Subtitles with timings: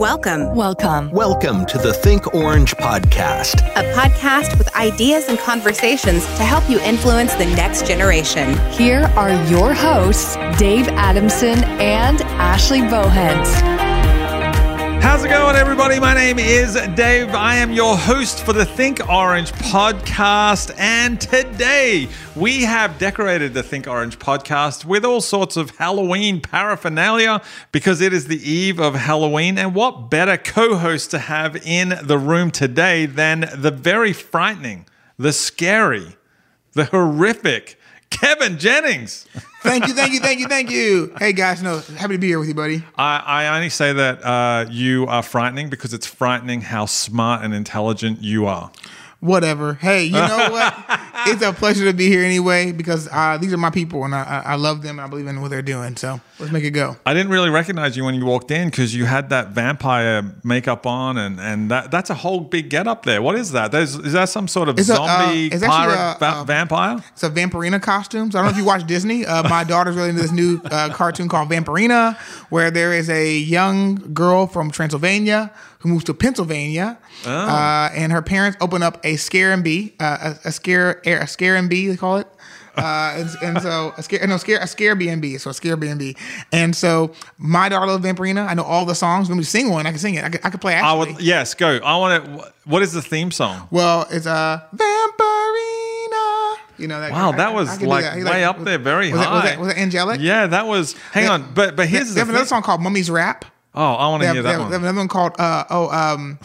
[0.00, 1.10] Welcome, Welcome.
[1.10, 3.60] Welcome to the Think Orange podcast.
[3.76, 8.58] a podcast with ideas and conversations to help you influence the next generation.
[8.70, 13.69] Here are your hosts, Dave Adamson and Ashley Bohinc.
[15.00, 15.98] How's it going, everybody?
[15.98, 17.30] My name is Dave.
[17.34, 20.74] I am your host for the Think Orange podcast.
[20.76, 27.40] And today we have decorated the Think Orange podcast with all sorts of Halloween paraphernalia
[27.72, 29.56] because it is the eve of Halloween.
[29.56, 34.86] And what better co host to have in the room today than the very frightening,
[35.16, 36.18] the scary,
[36.74, 37.79] the horrific
[38.10, 39.26] Kevin Jennings?
[39.62, 41.12] Thank you, thank you, thank you, thank you.
[41.18, 42.82] Hey guys, no, happy to be here with you, buddy.
[42.96, 47.52] I, I only say that uh, you are frightening because it's frightening how smart and
[47.52, 48.70] intelligent you are.
[49.20, 49.74] Whatever.
[49.74, 50.74] Hey, you know what?
[51.26, 54.42] it's a pleasure to be here anyway because uh, these are my people and I,
[54.46, 55.96] I love them and I believe in what they're doing.
[55.96, 56.96] So let's make it go.
[57.04, 60.86] I didn't really recognize you when you walked in because you had that vampire makeup
[60.86, 63.20] on, and, and that that's a whole big get up there.
[63.20, 63.72] What is that?
[63.72, 66.26] There's, is that some sort of It's a, uh, zombie it's actually pirate a, va-
[66.38, 67.04] uh, vampire?
[67.12, 68.34] It's a Vampirina costumes.
[68.34, 69.26] I don't know if you watch Disney.
[69.26, 72.16] Uh, my daughter's really into this new uh, cartoon called Vampirina,
[72.48, 77.30] where there is a young girl from Transylvania who moves to Pennsylvania, Oh.
[77.30, 81.26] uh, and her parents open up a scare and bee, uh, a, a scare a
[81.26, 82.26] scare and bee they call it.
[82.76, 85.52] Uh, and, and so a scare no scare a scare B and B so a
[85.54, 86.16] scare B and B
[86.52, 89.86] and so my daughter loves Vampirina I know all the songs when we sing one
[89.86, 91.76] I can sing it I could, I could play I actually would yes, go.
[91.78, 92.52] I want to.
[92.64, 93.66] What is the theme song?
[93.72, 98.24] well it's a Vampirina you know that Wow, I- that was I like that.
[98.24, 99.56] Way up there, very was It, was, high.
[99.58, 100.94] was it angelic Yeah, that was.
[101.12, 103.44] Hang They- on, but but They, here's they the have another song called Mummy's Rap.
[103.74, 104.70] Oh, I want They to have, hear they that have- one.
[104.70, 106.38] they have another one called uh, oh um,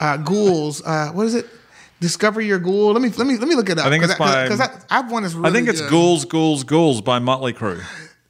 [0.00, 0.82] uh, Ghouls.
[0.84, 1.46] Uh, what is it?
[2.00, 2.92] Discover Your Ghoul.
[2.92, 3.86] Let me let me let me look it up.
[3.86, 5.90] I think it's by- because I've one that's really I think it's good.
[5.90, 7.82] Ghouls, Ghouls, Ghouls by Motley Crue.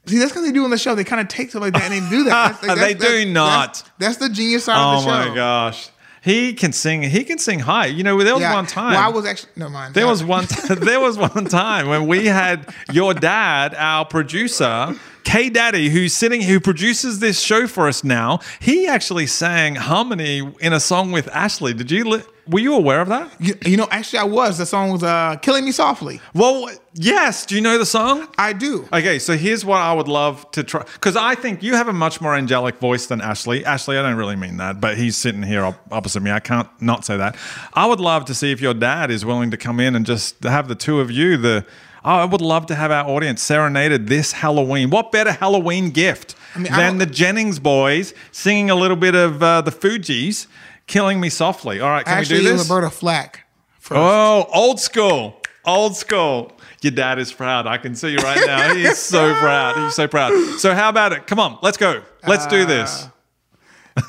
[0.06, 0.94] See, that's because they do on the show.
[0.94, 2.58] They kind of take stuff like that and they do that.
[2.62, 3.66] That's- They that's- do that's- not.
[3.74, 5.16] That's, that's the genius side Oh of the show.
[5.26, 5.90] Oh my gosh,
[6.28, 7.02] he can sing.
[7.02, 7.86] He can sing high.
[7.86, 8.54] You know, there was Yeah.
[8.54, 8.92] one time.
[8.94, 9.94] Well, I was actually no mind.
[9.94, 10.10] There No.
[10.10, 10.46] was one.
[10.68, 14.94] there was one time when we had your dad, our producer,
[15.24, 18.40] K Daddy, who's sitting, who produces this show for us now.
[18.60, 21.74] He actually sang harmony in a song with Ashley.
[21.74, 22.04] Did you?
[22.04, 23.30] Li- were you aware of that?
[23.40, 24.58] You, you know, actually, I was.
[24.58, 27.46] The song was uh, "Killing Me Softly." Well, yes.
[27.46, 28.26] Do you know the song?
[28.38, 28.88] I do.
[28.92, 31.92] Okay, so here's what I would love to try because I think you have a
[31.92, 33.64] much more angelic voice than Ashley.
[33.64, 36.30] Ashley, I don't really mean that, but he's sitting here op- opposite me.
[36.30, 37.36] I can't not say that.
[37.74, 40.42] I would love to see if your dad is willing to come in and just
[40.44, 41.36] have the two of you.
[41.36, 41.64] The
[42.04, 44.90] oh, I would love to have our audience serenaded this Halloween.
[44.90, 49.14] What better Halloween gift mean, I than don't- the Jennings boys singing a little bit
[49.14, 50.46] of uh, the Fugees,
[50.88, 51.78] "Killing Me Softly"?
[51.80, 52.68] All right, can actually, we do this?
[52.68, 53.46] Roberta Flack.
[53.78, 53.98] First.
[53.98, 55.40] Oh, old school.
[55.64, 56.52] Old school.
[56.82, 57.66] Your dad is proud.
[57.66, 58.74] I can see you right now.
[58.74, 59.76] He's so proud.
[59.76, 60.32] He's so proud.
[60.58, 61.26] So how about it?
[61.26, 62.02] Come on, let's go.
[62.26, 63.04] Let's do this.
[63.04, 63.10] Uh,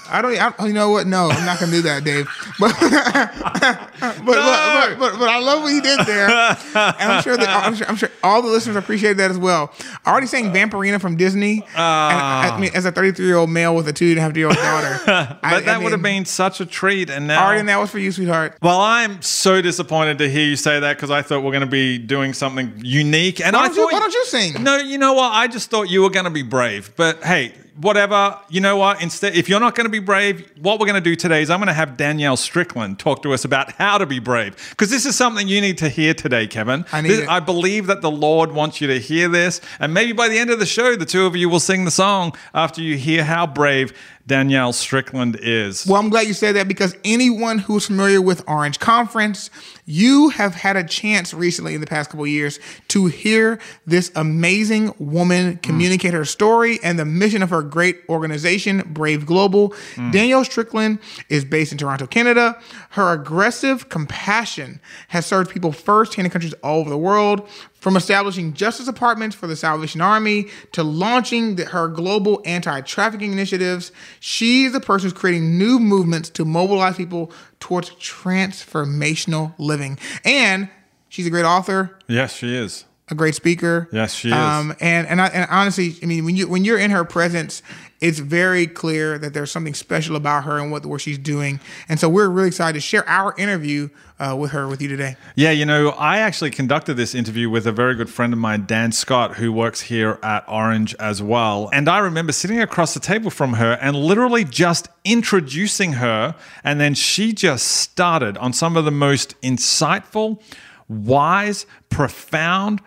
[0.09, 0.59] I don't.
[0.59, 1.07] I, you know what?
[1.07, 2.27] No, I'm not gonna do that, Dave.
[2.59, 7.37] But but, but, but, but but I love what you did there, and I'm sure
[7.37, 9.71] that I'm sure, I'm sure all the listeners appreciate that as well.
[10.05, 11.61] I already sang Vampirina from Disney.
[11.61, 12.57] and I, I ah.
[12.57, 14.55] mean, as a 33 year old male with a two and a half year old
[14.55, 17.09] daughter, But I, that I would have been such a treat.
[17.09, 18.57] And now, Already, and that was for you, sweetheart.
[18.61, 21.67] well, I'm so disappointed to hear you say that because I thought we're going to
[21.67, 23.41] be doing something unique.
[23.41, 24.63] And Why I don't you- thought, why don't you sing?
[24.63, 25.31] No, you know what?
[25.31, 26.91] I just thought you were going to be brave.
[26.95, 28.37] But hey, whatever.
[28.49, 29.01] You know what?
[29.01, 31.49] Instead, if you're not going to be brave, what we're going to do today is
[31.49, 34.89] I'm going to have Danielle Strickland talk to us about how to be brave because
[34.89, 36.85] this is something you need to hear today, Kevin.
[36.91, 37.29] I need This- it.
[37.29, 40.49] I believe that the Lord wants you to hear this, and maybe by the end
[40.49, 43.47] of the show, the two of you will sing the song after you hear how
[43.47, 43.93] brave
[44.29, 45.85] Danielle Strickland is.
[45.87, 49.49] Well, I'm glad you said that because anyone who's familiar with Orange Conference,
[49.85, 52.59] you have had a chance recently in the past couple of years
[52.89, 55.61] to hear this amazing woman mm.
[55.63, 59.71] communicate her story and the mission of her great organization, Brave Global.
[59.95, 60.11] Mm.
[60.11, 62.61] Danielle Strickland is based in Toronto, Canada.
[62.91, 67.49] Her aggressive compassion has served people first in countries all over the world.
[67.79, 73.31] From establishing justice departments for the Salvation Army to launching the, her global anti trafficking
[73.31, 79.97] initiatives, she's the person who's creating new movements to mobilize people towards transformational living.
[80.25, 80.69] And
[81.07, 82.85] she's a great author, yes, she is.
[83.09, 83.87] A great speaker.
[83.91, 84.33] Yes, she is.
[84.33, 87.61] Um, and and I, and honestly, I mean, when you when you're in her presence,
[88.01, 91.59] it's very clear that there's something special about her and what what she's doing.
[91.87, 93.89] And so we're really excited to share our interview
[94.19, 95.15] uh, with her with you today.
[95.35, 98.65] Yeah, you know, I actually conducted this interview with a very good friend of mine,
[98.65, 101.69] Dan Scott, who works here at Orange as well.
[101.73, 106.35] And I remember sitting across the table from her and literally just introducing her.
[106.63, 110.41] And then she just started on some of the most insightful,
[110.87, 112.81] wise, profound,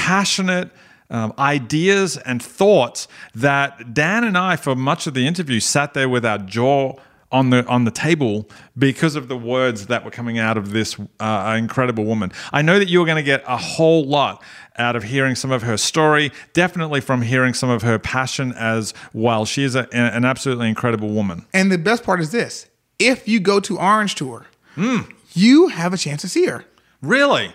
[0.00, 0.70] passionate,
[1.10, 6.08] um, ideas and thoughts that Dan and I, for much of the interview, sat there
[6.08, 6.94] with our jaw
[7.32, 10.96] on the on the table because of the words that were coming out of this
[11.20, 12.32] uh, incredible woman.
[12.52, 14.42] I know that you're going to get a whole lot
[14.78, 18.94] out of hearing some of her story, definitely from hearing some of her passion as
[19.12, 19.44] well.
[19.44, 21.44] She is a, an absolutely incredible woman.
[21.52, 22.66] And the best part is this
[22.98, 25.00] if you go to Orange Tour, Hmm.
[25.34, 26.64] you have a chance to see her.
[27.02, 27.52] Really?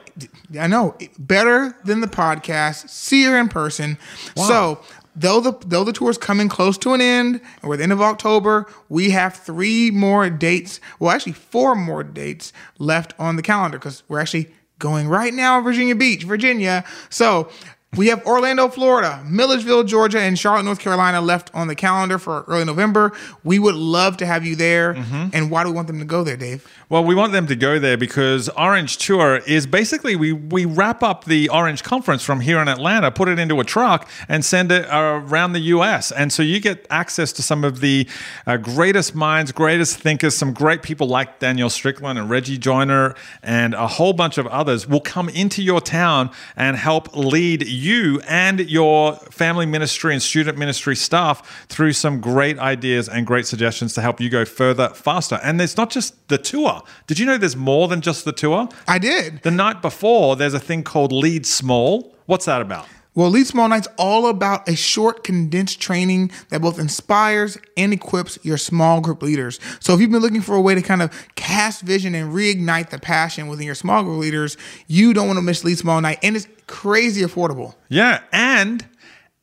[0.59, 2.89] I know better than the podcast.
[2.89, 3.97] See her in person.
[4.35, 4.79] So
[5.15, 7.83] though the though the tour is coming close to an end, and we're at the
[7.83, 10.79] end of October, we have three more dates.
[10.99, 14.49] Well, actually four more dates left on the calendar because we're actually
[14.79, 16.83] going right now, Virginia Beach, Virginia.
[17.09, 17.49] So.
[17.95, 22.43] We have Orlando, Florida, Milledgeville, Georgia, and Charlotte, North Carolina left on the calendar for
[22.49, 23.13] early November.
[23.45, 24.95] We would love to have you there.
[24.95, 25.29] Mm-hmm.
[25.31, 26.67] And why do we want them to go there, Dave?
[26.87, 31.01] Well, we want them to go there because Orange Tour is basically we we wrap
[31.01, 34.71] up the Orange Conference from here in Atlanta, put it into a truck, and send
[34.71, 36.11] it around the U.S.
[36.11, 38.07] And so you get access to some of the
[38.45, 43.73] uh, greatest minds, greatest thinkers, some great people like Danielle Strickland and Reggie Joiner, and
[43.73, 48.59] a whole bunch of others will come into your town and help lead you and
[48.59, 54.01] your family ministry and student ministry staff through some great ideas and great suggestions to
[54.01, 55.39] help you go further faster.
[55.41, 56.74] And it's not just the tour.
[57.07, 58.69] Did you know there's more than just the tour?
[58.87, 59.41] I did.
[59.43, 62.15] The night before, there's a thing called Lead Small.
[62.25, 62.87] What's that about?
[63.15, 68.37] Well, Lead Small Night's all about a short, condensed training that both inspires and equips
[68.43, 69.57] your small group leaders.
[69.79, 72.89] So, if you've been looking for a way to kind of cast vision and reignite
[72.89, 74.57] the passion within your small group leaders,
[74.87, 76.19] you don't want to miss Lead Small Night.
[76.23, 77.75] And it's crazy affordable.
[77.87, 78.85] Yeah, and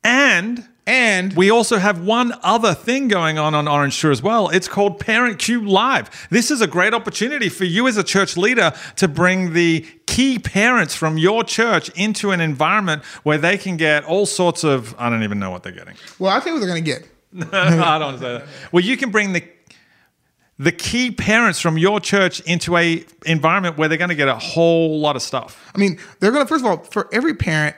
[0.05, 4.49] and And we also have one other thing going on on Orange Tour as well.
[4.49, 6.29] It's called Parent Cue Live.
[6.31, 10.41] This is a great opportunity for you as a church leader to bring the key
[10.41, 15.09] parents from your church into an environment where they can get all sorts of I
[15.09, 15.95] don't even know what they're getting.
[16.19, 17.09] well, I think what they're going to get.
[17.55, 18.47] I don't say that.
[18.73, 19.45] Well, you can bring the
[20.59, 24.39] the key parents from your church into a environment where they're going to get a
[24.39, 25.71] whole lot of stuff.
[25.75, 27.75] I mean, they're going to, first of all, for every parent,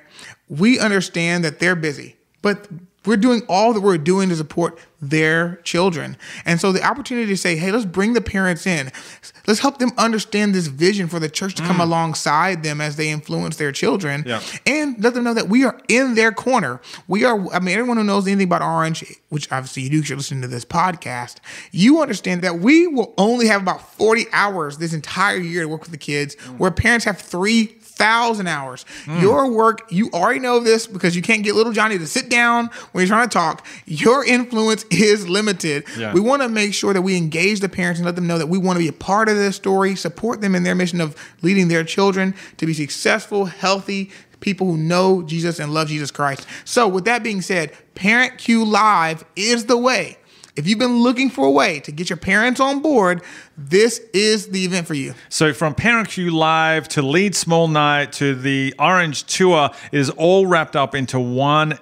[0.48, 2.68] we understand that they're busy, but
[3.06, 4.78] we're doing all that we're doing to support
[5.10, 6.16] their children.
[6.44, 8.90] And so the opportunity to say, hey, let's bring the parents in.
[9.46, 11.82] Let's help them understand this vision for the church to come mm.
[11.82, 14.24] alongside them as they influence their children.
[14.26, 14.40] Yeah.
[14.66, 16.80] And let them know that we are in their corner.
[17.08, 20.08] We are, I mean, everyone who knows anything about Orange, which obviously you do if
[20.08, 21.36] you're listening to this podcast,
[21.70, 25.82] you understand that we will only have about 40 hours this entire year to work
[25.82, 26.58] with the kids, mm.
[26.58, 28.85] where parents have three thousand hours.
[29.05, 29.20] Hmm.
[29.20, 32.70] Your work, you already know this because you can't get little Johnny to sit down
[32.93, 33.67] when you're trying to talk.
[33.87, 35.85] Your influence is limited.
[35.96, 36.12] Yeah.
[36.12, 38.49] We want to make sure that we engage the parents and let them know that
[38.49, 41.17] we want to be a part of this story, support them in their mission of
[41.43, 44.11] leading their children to be successful, healthy
[44.41, 46.46] people who know Jesus and love Jesus Christ.
[46.64, 50.19] So, with that being said, Parent Cue Live is the way.
[50.56, 53.22] If you've been looking for a way to get your parents on board,
[53.58, 55.14] this is the event for you.
[55.28, 60.10] So from Parent Cue Live to Lead Small Night to the Orange Tour, it is
[60.10, 61.76] all wrapped up into one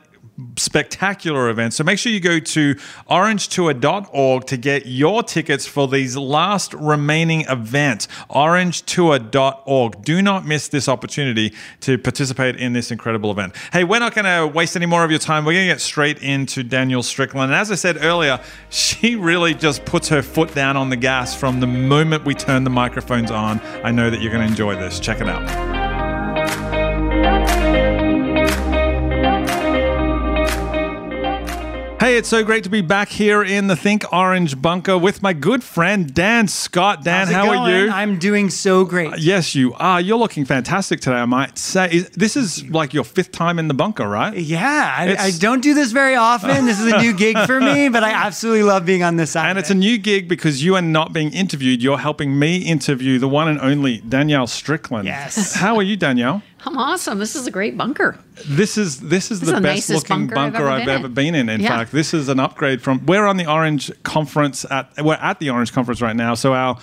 [0.56, 1.75] spectacular event.
[1.75, 2.75] So make sure you go to
[3.11, 8.08] orangetour.org to get your tickets for these last remaining events.
[8.31, 10.02] orangetour.org.
[10.02, 13.55] Do not miss this opportunity to participate in this incredible event.
[13.73, 15.44] Hey, we're not going to waste any more of your time.
[15.44, 17.52] We're going to get straight into Danielle Strickland.
[17.52, 18.40] And as I said earlier,
[18.70, 22.64] she really just puts her foot down on the gas from the moment we turn
[22.64, 23.61] the microphones on.
[23.85, 24.99] I know that you're going to enjoy this.
[24.99, 25.81] Check it out.
[32.02, 35.32] Hey, it's so great to be back here in the Think Orange bunker with my
[35.32, 37.04] good friend Dan Scott.
[37.04, 37.90] Dan, how are you?
[37.92, 39.12] I'm doing so great.
[39.12, 40.00] Uh, yes, you are.
[40.00, 41.92] You're looking fantastic today, I might say.
[41.92, 44.37] Is- This is like your fifth time in the bunker, right?
[44.37, 46.66] Yeah, I, I don't do this very often.
[46.66, 49.49] This is a new gig for me, but I absolutely love being on this side.
[49.50, 51.85] And it's a new gig because you are not being interviewed.
[51.85, 55.06] You're helping me interview the one and only Danielle Strickland.
[55.06, 55.54] Yes.
[55.54, 56.42] How are you, Danielle?
[56.64, 57.19] I'm awesome.
[57.19, 58.16] This is a great bunker.
[58.47, 61.07] This is this is This the the best looking bunker I've ever I've been ever
[61.07, 61.14] in.
[61.14, 61.49] been in.
[61.49, 61.69] In Yeah.
[61.78, 65.50] fact, this is an upgrade from we're on the Orange Conference at we're at the
[65.50, 66.35] Orange Conference right now.
[66.35, 66.78] So our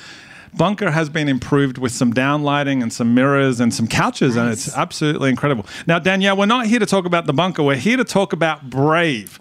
[0.58, 4.76] bunker has been improved with some downlighting and some mirrors and some couches, and it's
[4.76, 5.66] absolutely incredible.
[5.86, 7.62] Now, Danielle, we're not here to talk about the bunker.
[7.62, 9.40] We're here to talk about Brave.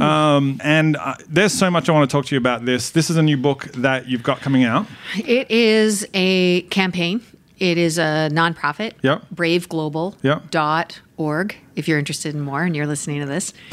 [0.00, 2.90] Um, and uh, there's so much I want to talk to you about this.
[2.90, 4.86] This is a new book that you've got coming out.
[5.16, 7.20] It is a campaign.
[7.58, 8.92] It is a nonprofit.
[9.02, 9.24] Yep.
[9.34, 11.56] BraveGlobal dot org.
[11.76, 13.52] If you're interested in more and you're listening to this.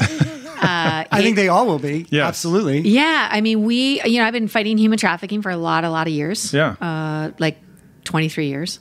[0.58, 2.06] I think they all will be.
[2.10, 2.26] Yeah.
[2.26, 2.80] Absolutely.
[2.80, 4.02] Yeah, I mean, we.
[4.04, 6.52] You know, I've been fighting human trafficking for a lot, a lot of years.
[6.52, 6.76] Yeah.
[6.80, 7.58] Uh, like
[8.04, 8.78] 23 years,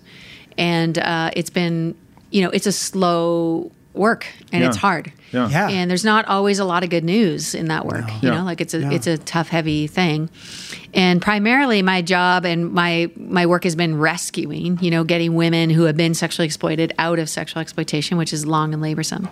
[0.57, 1.95] and uh, it's been,
[2.31, 4.67] you know, it's a slow work and Yeah.
[4.69, 5.12] it's hard.
[5.32, 5.50] Yeah.
[5.50, 5.70] Yeah.
[5.70, 8.08] And there's not always a lot of good news in that work.
[8.22, 8.38] You Yeah.
[8.38, 8.91] know, like it's a Yeah.
[8.91, 10.29] it's a tough, heavy thing.
[10.94, 15.70] And primarily my job and my my work has been rescuing, you know, getting women
[15.70, 19.27] who have been sexually exploited out of sexual exploitation, which is long and laborsome.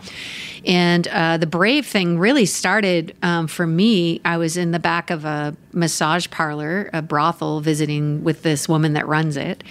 [0.65, 4.21] And uh, the brave thing really started um, for me.
[4.23, 8.93] I was in the back of a massage parlor, a brothel, visiting with this woman
[8.93, 9.61] that runs it,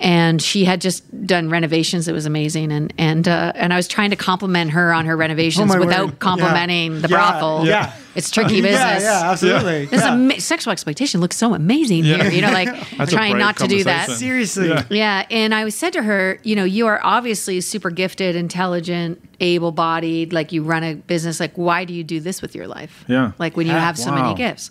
[0.00, 2.08] and she had just done renovations.
[2.08, 5.16] It was amazing, and and uh, and I was trying to compliment her on her
[5.16, 6.18] renovations Without word.
[6.18, 7.16] complimenting the Yeah.
[7.16, 7.66] brothel.
[7.66, 7.92] Yeah.
[8.14, 9.02] It's tricky business.
[9.02, 9.86] yeah, absolutely.
[9.86, 10.12] This Yeah.
[10.12, 12.30] ama- sexual exploitation looks so amazing here.
[12.30, 12.68] You know, like
[12.98, 14.08] That's a trying not to do that.
[14.10, 14.68] Seriously.
[14.68, 14.84] Yeah.
[14.90, 20.32] Yeah, and I said to her, you know, you are obviously super gifted, intelligent, able-bodied.
[20.32, 21.40] Like you run a business.
[21.40, 23.04] Like, why do you do this with your life?
[23.08, 23.32] Yeah.
[23.38, 23.80] Like when you Yeah.
[23.84, 24.22] have so Wow.
[24.22, 24.70] many gifts.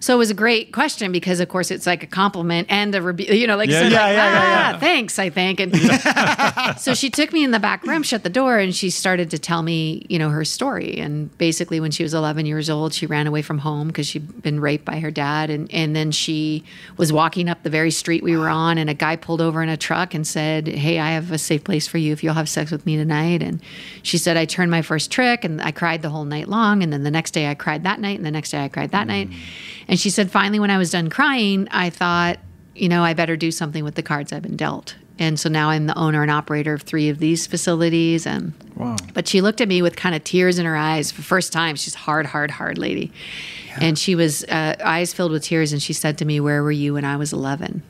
[0.00, 3.02] So it was a great question because, of course, it's like a compliment and a
[3.02, 4.78] rebu- you know, like, Yeah, so yeah, like, yeah, ah, yeah.
[4.78, 5.60] thanks, I think.
[5.60, 5.74] And
[6.78, 9.38] so she took me in the back room, shut the door, and she started to
[9.38, 10.98] tell me, you know, her story.
[10.98, 14.42] And basically, when she was 11 years old, she ran away from home because she'd
[14.42, 15.50] been raped by her dad.
[15.50, 16.62] And, and then she
[16.96, 19.68] was walking up the very street we were on, and a guy pulled over in
[19.68, 22.48] a truck and said, Hey, I have a safe place for you if you'll have
[22.48, 23.42] sex with me tonight.
[23.42, 23.60] And
[24.02, 26.82] she said, I turned my first trick, and I cried the whole night long.
[26.82, 28.90] And then the next day, I cried that night, and the next day, I cried
[28.90, 29.28] that night.
[29.88, 32.38] And she said, Finally, when I was done crying, I thought,
[32.74, 34.96] you know, I better do something with the cards I've been dealt.
[35.18, 38.26] And so now I'm the owner and operator of three of these facilities.
[38.26, 38.96] And Wow.
[39.14, 41.52] but she looked at me with kind of tears in her eyes for the first
[41.54, 41.76] time.
[41.76, 43.12] She's hard, hard, hard lady.
[43.80, 45.72] And she was uh, eyes filled with tears.
[45.72, 47.82] And she said to me, Where were you when I was 11?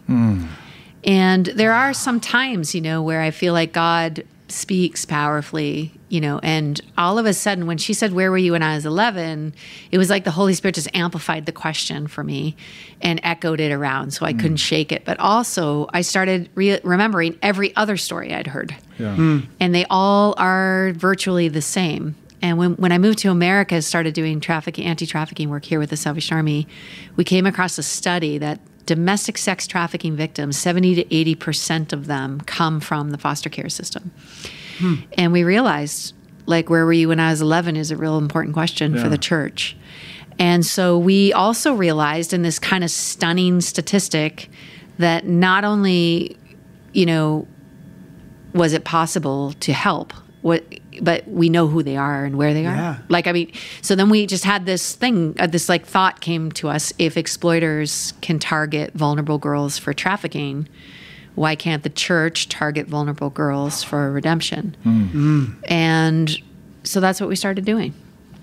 [1.04, 6.20] And there are some times, you know, where I feel like God speaks powerfully, you
[6.20, 8.86] know, and all of a sudden when she said, Where were you when I was
[8.86, 9.54] 11?
[9.90, 12.56] It was like the Holy Spirit just amplified the question for me
[13.00, 14.40] and echoed it around so I mm.
[14.40, 15.04] couldn't shake it.
[15.04, 18.74] But also, I started re- remembering every other story I'd heard.
[18.98, 19.14] Yeah.
[19.14, 19.38] Hmm.
[19.60, 22.14] And they all are virtually the same.
[22.42, 25.96] And when, when I moved to America, started doing trafficking, anti-trafficking work here with the
[25.96, 26.68] Salvation Army,
[27.16, 32.40] we came across a study that domestic sex trafficking victims, 70 to 80% of them
[32.42, 34.12] come from the foster care system.
[34.78, 34.94] Hmm.
[35.18, 36.14] And we realized,
[36.46, 39.02] like, where were you when I was 11 is a real important question Yeah.
[39.02, 39.76] for the church.
[40.38, 44.50] And so we also realized in this kind of stunning statistic
[44.98, 46.36] that not only,
[46.92, 47.46] you know,
[48.52, 50.12] was it possible to help
[50.42, 50.64] what
[51.02, 52.74] but we know who they are and where they are.
[52.74, 52.98] Yeah.
[53.08, 56.50] like i mean so then we just had this thing uh, this like thought came
[56.52, 60.68] to us if exploiters can target vulnerable girls for trafficking
[61.34, 64.74] why can't the church target vulnerable girls for redemption?
[65.68, 66.34] And
[66.82, 67.92] so that's what we started doing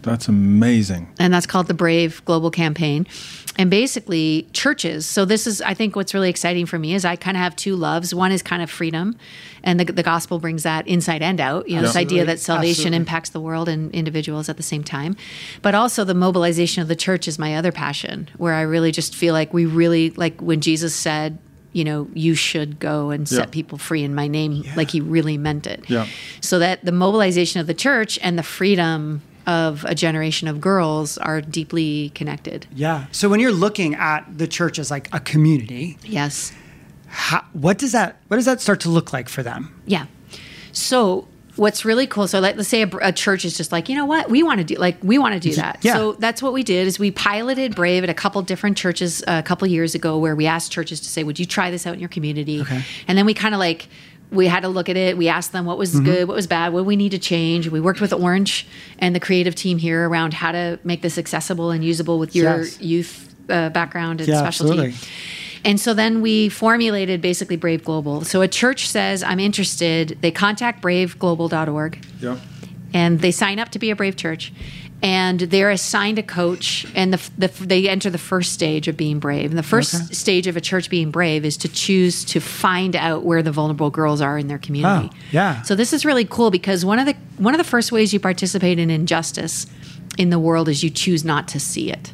[0.04, 1.08] That's amazing.
[1.20, 3.08] and that's called the Brave Global Campaign.
[3.56, 5.06] And basically, churches.
[5.06, 7.56] So this is, I think, what's really exciting for me is I kind of have
[7.56, 8.14] two loves.
[8.14, 9.16] One is kind of freedom,
[9.64, 11.70] and the, the gospel brings that inside and out.
[11.70, 12.98] You know, this idea that salvation Absolutely.
[12.98, 15.16] impacts the world and individuals at the same time.
[15.62, 19.14] But also, the mobilization of the church is my other passion, where I really just
[19.16, 21.38] feel like we really like when Jesus said.
[21.76, 23.52] You know, you should go and set Yeah.
[23.52, 25.84] people free in my name, like he really meant it.
[25.90, 26.06] Yeah.
[26.40, 31.18] So that the mobilization of the church and the freedom of a generation of girls
[31.18, 32.66] are deeply connected.
[32.74, 33.06] Yeah.
[33.12, 36.54] So when you're looking at the church as like a community, Yes.
[37.08, 39.74] how, what does that what does that start to look like for them?
[39.86, 40.06] Yeah.
[40.72, 43.96] So what's really cool so let, let's say a, a church is just like you
[43.96, 45.94] know what we want to do like we want to do that Yeah.
[45.94, 49.34] so that's what we did is we piloted brave at a couple different churches uh,
[49.40, 51.94] a couple years ago where we asked churches to say would you try this out
[51.94, 52.82] in your community Okay.
[53.08, 53.88] and then we kind of like
[54.34, 56.06] we had to look at it we asked them what was Mm-hmm.
[56.06, 58.66] good what was bad what we need to change we worked with orange
[59.00, 62.60] and the creative team here around how to make this accessible and usable with your
[62.62, 62.82] Yes.
[62.82, 65.08] youth uh, background and Yeah, specialty absolutely.
[65.66, 68.24] and so then we formulated basically Brave Global.
[68.26, 70.18] So a church says, I'm interested.
[70.22, 72.38] They contact braveglobal.org Yeah.
[72.94, 74.54] And they sign up to be a Brave church.
[75.02, 79.20] And they're assigned a coach, and the, the, they enter the first stage of being
[79.20, 79.50] brave.
[79.50, 83.26] And the first stage of a church being brave is to choose to find out
[83.26, 85.10] where the vulnerable girls are in their community.
[85.12, 85.62] Oh, yeah.
[85.64, 88.22] So this is really cool because one of the one of the first ways you
[88.22, 89.68] participate in injustice
[90.18, 92.14] in the world is you choose not to see it.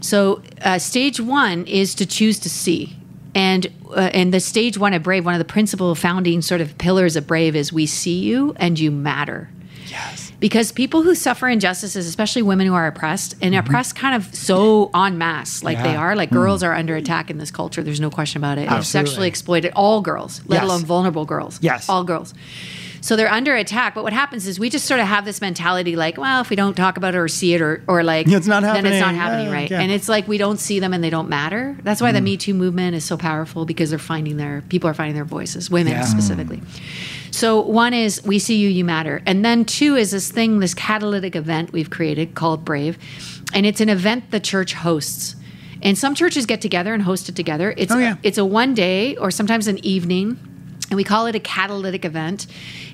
[0.00, 2.96] So uh, stage one is to choose to see.
[3.32, 6.76] And uh, and the stage one of Brave, one of the principal founding sort of
[6.78, 9.48] pillars of Brave is we see you and you matter.
[9.88, 10.30] Yes.
[10.38, 14.88] Because people who suffer injustices, especially women who are oppressed, and oppressed kind of so
[14.94, 15.92] en masse, like they Mm-hmm.
[15.92, 15.96] Yeah.
[15.96, 16.00] Mm.
[16.00, 17.82] are, like girls are under attack in this culture.
[17.82, 18.68] There's no question about it.
[18.70, 18.84] Absolutely.
[19.10, 20.64] Sexually exploited, all girls, let Yes.
[20.64, 21.58] alone vulnerable girls.
[21.60, 21.88] Yes.
[21.88, 22.32] All girls.
[23.02, 23.94] So they're under attack.
[23.94, 26.56] But what happens is we just sort of have this mentality like, well, if we
[26.56, 29.00] don't talk about it or see it or, or like, Yeah, it's not then it's
[29.00, 29.18] not happening.
[29.18, 29.70] happening, Yeah, right?
[29.70, 29.80] yeah.
[29.80, 31.76] And it's like we don't see them and they don't matter.
[31.82, 32.14] That's why Mm.
[32.14, 35.24] the Me Too movement is so powerful because they're finding their, people are finding their
[35.24, 36.60] voices, women specifically.
[37.30, 40.74] So one is we see you, you matter, and then two is this thing, this
[40.74, 42.98] catalytic event we've created called Brave,
[43.54, 45.36] and it's an event the church hosts.
[45.82, 47.72] And some churches get together and host it together.
[47.78, 48.16] It's Oh, yeah.
[48.22, 50.36] it's a one day or sometimes an evening,
[50.90, 52.46] and we call it a catalytic event.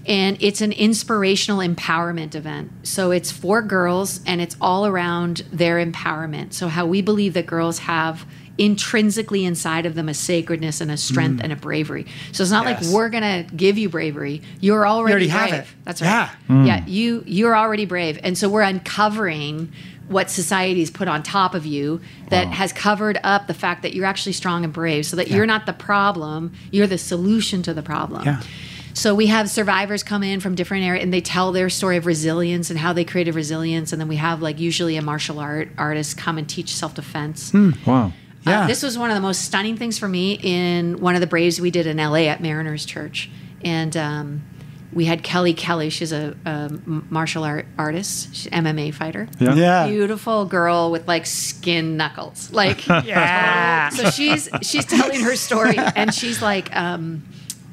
[0.07, 2.71] And it's an inspirational empowerment event.
[2.87, 6.53] So it's for girls and it's all around their empowerment.
[6.53, 8.26] So, how we believe that girls have
[8.59, 11.45] intrinsically inside of them a sacredness and a strength mm.
[11.45, 12.07] and a bravery.
[12.33, 12.85] So it's not Yes.
[12.85, 14.43] like we're gonna give you bravery.
[14.61, 15.61] You're already, already have brave.
[15.63, 15.67] it.
[15.85, 16.31] That's right.
[16.49, 16.65] Yeah.
[16.65, 18.19] Yeah, you you're already brave.
[18.23, 19.73] And so we're uncovering
[20.09, 24.07] what society's put on top of you that has covered up the fact that you're
[24.07, 27.83] actually strong and brave so that you're not the problem, you're the solution to the
[27.83, 28.23] problem.
[28.25, 28.41] Yeah.
[28.95, 32.07] So we have survivors come in from different areas and they tell their story of
[32.07, 35.69] resilience and how they created resilience and then we have like usually a martial art
[35.77, 37.51] artist come and teach self-defense.
[37.51, 37.73] Hmm.
[37.85, 38.13] Wow.
[38.47, 38.62] Yeah.
[38.65, 41.26] Uh, this was one of the most stunning things for me in one of the
[41.26, 43.29] Braves we did in LA at Mariners Church.
[43.65, 44.43] And um,
[44.93, 45.91] we had Kelly Kelly.
[45.91, 46.37] She's a
[46.87, 49.29] martial art artist, she's an MMA fighter.
[49.41, 49.55] Yeah.
[49.55, 49.87] Yeah.
[49.88, 52.53] Beautiful girl with like skin knuckles.
[52.53, 53.88] Like, Yeah.
[53.91, 57.25] so she's she's telling her story, and she's like, um,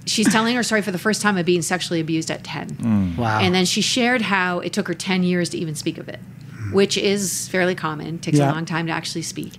[0.05, 3.15] she's telling her story for the first time of being sexually abused at ten.
[3.17, 3.39] Wow.
[3.39, 6.19] And then she shared how it took her 10 years to even speak of it,
[6.71, 8.49] which is fairly common, takes Yeah.
[8.49, 9.53] a long time to actually speak.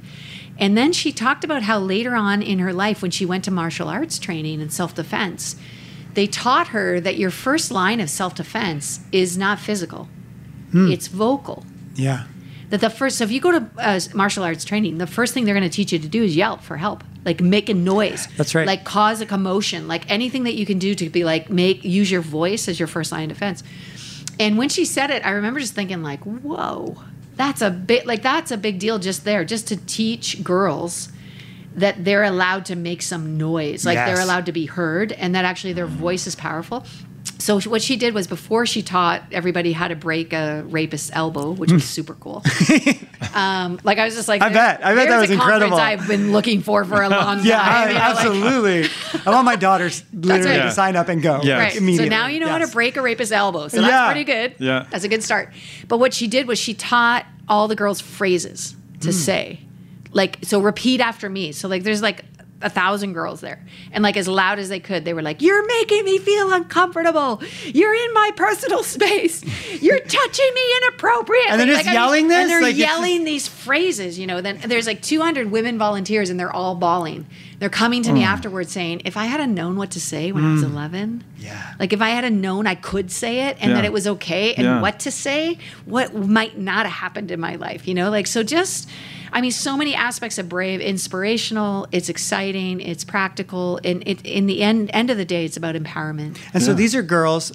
[0.59, 3.51] And then she talked about how later on in her life, when she went to
[3.51, 5.57] martial arts training and self defense,
[6.15, 10.09] they taught her that your first line of self defense is not physical,
[10.73, 11.65] it's vocal.
[11.95, 12.27] yeah.
[12.71, 15.45] That the first, so if you go to uh, martial arts training, the first thing
[15.45, 18.27] they're going to teach you to do is yell for help, like make a noise.
[18.37, 18.67] That's right.
[18.67, 22.11] Like cause a commotion, like anything that you can do to be like make use
[22.11, 23.63] your voice as your first line of defense.
[24.41, 26.97] And when she said it, I remember just thinking like, whoa,
[27.37, 31.11] that's a bit like that's a big deal just there, just to teach girls
[31.75, 35.45] that they're allowed to make some noise, like they're allowed to be heard, and that
[35.45, 36.85] actually their voice is powerful.
[37.45, 41.51] So what she did was before she taught everybody how to break a rapist's elbow,
[41.51, 42.43] which was super cool.
[43.35, 44.83] um, like I was just like, I bet.
[44.83, 47.45] I bet that was a incredible." I've been looking for for a long time.
[47.45, 48.89] Yeah, I- you know, like- absolutely.
[49.27, 50.65] I want my daughters literally right.
[50.65, 51.59] to sign up and go Yeah.
[51.59, 51.75] Right.
[51.75, 53.69] So now you know how to break a rapist's elbow.
[53.69, 54.07] So that's Yeah.
[54.07, 54.55] pretty good.
[54.59, 54.87] Yeah.
[54.91, 55.53] That's a good start.
[55.87, 59.61] But what she did was she taught all the girls phrases to say.
[60.13, 61.53] Like, so repeat after me.
[61.53, 62.25] So, like, there's like
[62.63, 63.65] a thousand girls there.
[63.93, 67.43] And, like, as loud as they could, they were like, You're making me feel uncomfortable.
[67.67, 69.43] You're in my personal space.
[69.83, 71.51] You're touching me inappropriately.
[71.51, 72.39] And they're just Like, I mean, yelling this?
[72.39, 74.41] And they're Like, yelling these phrases, you know.
[74.41, 77.27] Then there's like 200 women volunteers and they're all bawling.
[77.59, 78.27] They're coming to me mm.
[78.27, 80.71] afterwards saying, If I had known what to say when I was mm.
[80.71, 81.75] 11, Yeah.
[81.79, 83.77] like if I had known I could say it and Yeah.
[83.77, 84.81] that it was okay and Yeah.
[84.81, 88.11] what to say, what might not have happened in my life, you know?
[88.11, 88.89] Like so just
[89.35, 94.47] I mean so many aspects of Brave, inspirational, it's exciting, it's practical, and it in
[94.47, 96.39] the end end of the day it's about empowerment.
[96.55, 97.53] And so these are girls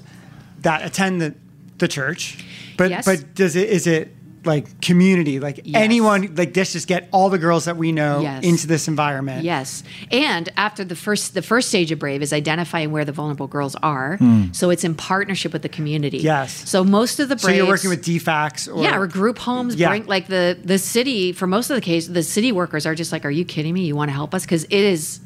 [0.59, 1.33] that attend the,
[1.77, 2.43] the church,
[2.77, 3.05] but Yes.
[3.05, 4.13] but does it is it
[4.45, 5.82] like community like Yes.
[5.82, 8.43] anyone like this just get all the girls that we know Yes.
[8.43, 9.43] into this environment?
[9.43, 9.84] Yes.
[10.12, 13.75] And after the first the first stage of Brave is identifying where the vulnerable girls
[13.84, 14.17] are.
[14.17, 14.45] Hmm.
[14.52, 16.19] So it's in partnership with the community.
[16.19, 16.69] Yes.
[16.69, 19.75] So most of the So you're working with DFACs or yeah, or group homes.
[19.75, 19.89] Yeah.
[19.89, 23.12] Bring like the the city for most of the case, the city workers are just
[23.12, 23.86] like, "Are you kidding me?
[23.86, 25.19] You want to help us?" Because it is,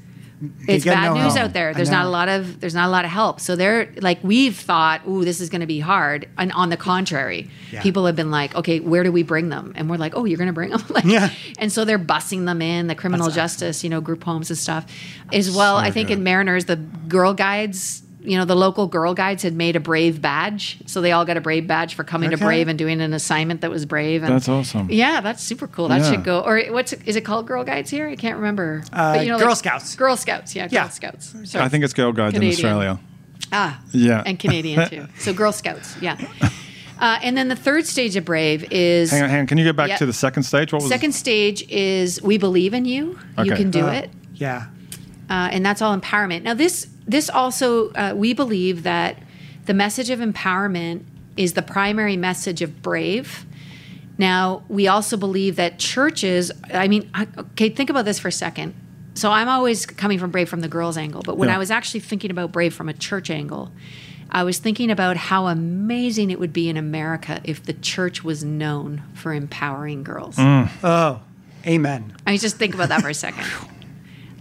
[0.67, 1.45] it's bad no news help.
[1.49, 1.73] out there.
[1.73, 3.39] There's not a lot of there's not a lot of help.
[3.39, 6.77] So they're like, we've thought, "Ooh, this is going to be hard," and on the
[6.77, 7.81] contrary, Yeah.
[7.81, 10.37] people have been like, "Okay, where do we bring them?" And we're like, "Oh, you're
[10.37, 11.29] going to bring them." like, Yeah.
[11.57, 14.85] And so they're bussing them in the criminal justice, you know, group homes and stuff,
[15.31, 15.75] as well.
[15.77, 18.02] I think in Mariners, the Girl Guides.
[18.23, 21.35] You know, the local Girl Guides had made a Brave badge, so they all got
[21.37, 22.37] a Brave badge for coming Okay.
[22.37, 24.23] to Brave and doing an assignment that was Brave.
[24.23, 24.87] And That's awesome.
[24.89, 25.89] yeah, that's super cool.
[25.89, 26.11] That Yeah.
[26.11, 26.39] should go.
[26.39, 27.47] Or what's is it called?
[27.47, 28.07] Girl Guides here?
[28.07, 28.83] I can't remember.
[28.93, 29.95] Uh, Girl Scouts.
[29.95, 30.55] Girl Scouts.
[30.55, 30.89] Yeah, Girl Yeah.
[30.89, 31.33] Scouts.
[31.43, 31.63] Sorry.
[31.65, 32.99] I think it's Girl Guides in Australia.
[33.51, 34.23] ah, Yeah.
[34.25, 35.07] and Canadian too.
[35.19, 35.95] So Girl Scouts.
[36.01, 36.17] Yeah.
[36.99, 39.47] Uh, and then the third stage of Brave is Hang on, hang on.
[39.47, 39.97] Can you get back Yeah.
[39.97, 40.71] to the second stage?
[40.71, 43.17] What was second stage is we believe in you.
[43.43, 44.09] You can do Uh, it.
[44.35, 44.65] Yeah.
[45.33, 46.43] Uh, and that's all empowerment.
[46.43, 49.17] Now, this this also uh, we believe that
[49.65, 51.01] the message of empowerment
[51.35, 53.45] is the primary message of Brave.
[54.19, 56.51] Now, we also believe that churches.
[56.71, 58.75] I mean, okay, think about this for a second.
[59.15, 61.55] So I'm always coming from Brave from the girls' angle, but when Yeah.
[61.55, 63.71] I was actually thinking about Brave from a church angle,
[64.31, 68.43] I was thinking about how amazing it would be in America if the church was
[68.43, 70.35] known for empowering girls.
[70.37, 71.21] Oh,
[71.65, 72.15] amen.
[72.25, 73.45] I mean, just think about that for a second.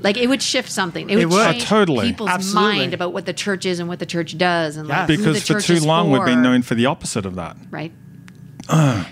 [0.02, 1.08] Like it would shift something.
[1.10, 1.40] It would, would.
[1.46, 2.06] Oh, change Oh, totally.
[2.08, 2.72] people's Absolutely.
[2.78, 5.00] mind about what the church is and what the church does, and Yeah.
[5.00, 7.34] like because the for church too is long we've been known for the opposite of
[7.36, 7.56] that.
[7.70, 7.92] right.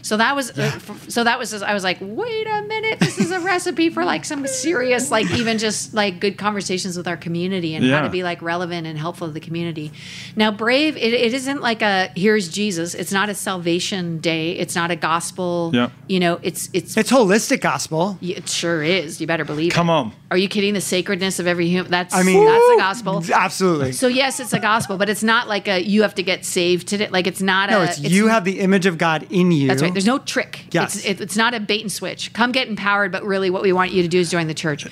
[0.03, 3.19] So that was uh, so that was just, I was like, wait a minute, this
[3.19, 7.17] is a recipe for like some serious, like even just like good conversations with our
[7.17, 9.93] community and how to be like relevant and helpful to the community.
[10.37, 12.95] Now, Brave, it, it isn't like a here's Jesus.
[12.95, 14.53] It's not a salvation day.
[14.53, 15.73] It's not a gospel.
[15.75, 15.91] Yeah.
[16.07, 18.19] You know, it's it's It's holistic gospel.
[18.23, 19.21] it sure is.
[19.21, 19.73] You better believe.
[19.73, 19.75] It.
[19.75, 19.93] Come it.
[19.93, 20.13] on.
[20.31, 20.75] Are you kidding?
[20.75, 21.91] The sacredness of every human.
[21.91, 23.25] That's I mean, that's the gospel.
[23.33, 23.93] Absolutely.
[23.93, 26.87] So yes, it's a gospel, but it's not like a you have to get saved
[26.87, 27.09] today.
[27.09, 27.85] Like it's not no, a.
[27.85, 29.69] it's, you have the image of God in you.
[29.69, 29.93] That's right.
[29.93, 30.65] There's no trick.
[30.73, 30.97] Yes.
[30.97, 32.33] It's, it, it's not a bait and switch.
[32.33, 34.87] Come get empowered, but really what we want you to do is join the church.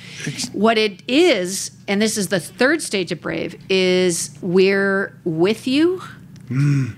[0.52, 6.02] What it is, and this is the third stage of Brave, is we're with you
[6.48, 6.94] mm.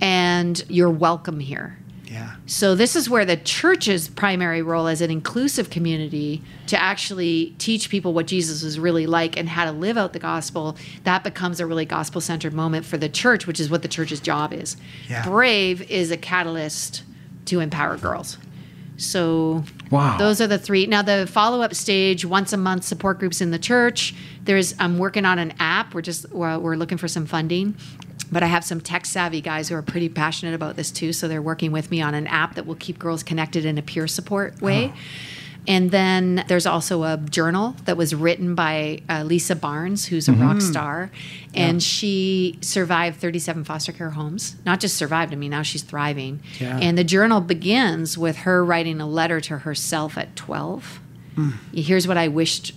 [0.00, 1.77] and you're welcome here.
[2.18, 2.34] Yeah.
[2.46, 7.90] So this is where the church's primary role as an inclusive community to actually teach
[7.90, 11.60] people what Jesus was really like and how to live out the gospel, that becomes
[11.60, 14.76] a really gospel centered moment for the church, which is what the church's job is.
[15.08, 15.24] Yeah.
[15.24, 17.04] Brave is a catalyst
[17.46, 18.36] to empower girls.
[18.96, 20.18] So Wow.
[20.18, 20.86] those are the three.
[20.86, 24.14] Now the follow up stage, once a month support groups in the church.
[24.42, 25.94] There's I'm working on an app.
[25.94, 27.76] We're just we're, we're looking for some funding.
[28.30, 31.12] But I have some tech savvy guys who are pretty passionate about this too.
[31.12, 33.82] So they're working with me on an app that will keep girls connected in a
[33.82, 34.92] peer support way.
[35.66, 40.32] And then there's also a journal that was written by uh, Lisa Barnes, who's a
[40.32, 41.10] rock star.
[41.54, 44.56] And she survived 37 foster care homes.
[44.64, 46.40] Not just survived, I mean, now she's thriving.
[46.58, 46.78] Yeah.
[46.80, 51.00] And the journal begins with her writing a letter to herself at 12.
[51.72, 52.72] Here's what I wished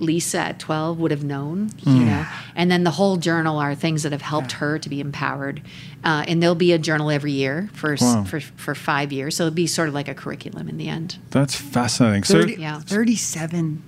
[0.00, 2.26] Lisa at 12 would have known, you know.
[2.56, 5.62] And then the whole journal are things that have helped her to be empowered.
[6.02, 8.24] Uh, and there'll be a journal every year for, s- Wow.
[8.24, 9.36] for for 5 years.
[9.36, 11.18] So it'll be sort of like a curriculum in the end.
[11.30, 12.24] That's fascinating.
[12.24, 12.80] So Yeah.
[12.80, 13.82] 37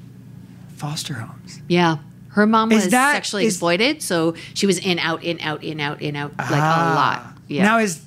[0.76, 1.60] foster homes.
[1.68, 1.96] Yeah.
[2.28, 5.64] Her mom Is was that- sexually is- exploited, so she was in out in out
[5.64, 6.92] in out in out like Ah.
[6.92, 7.36] a lot.
[7.48, 7.64] Yeah.
[7.64, 8.00] Now is,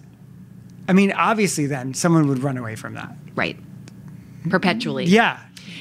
[0.88, 3.16] I mean, obviously, then someone would run away from that.
[3.36, 3.58] right.
[4.50, 5.06] Perpetually.
[5.06, 5.38] Yeah.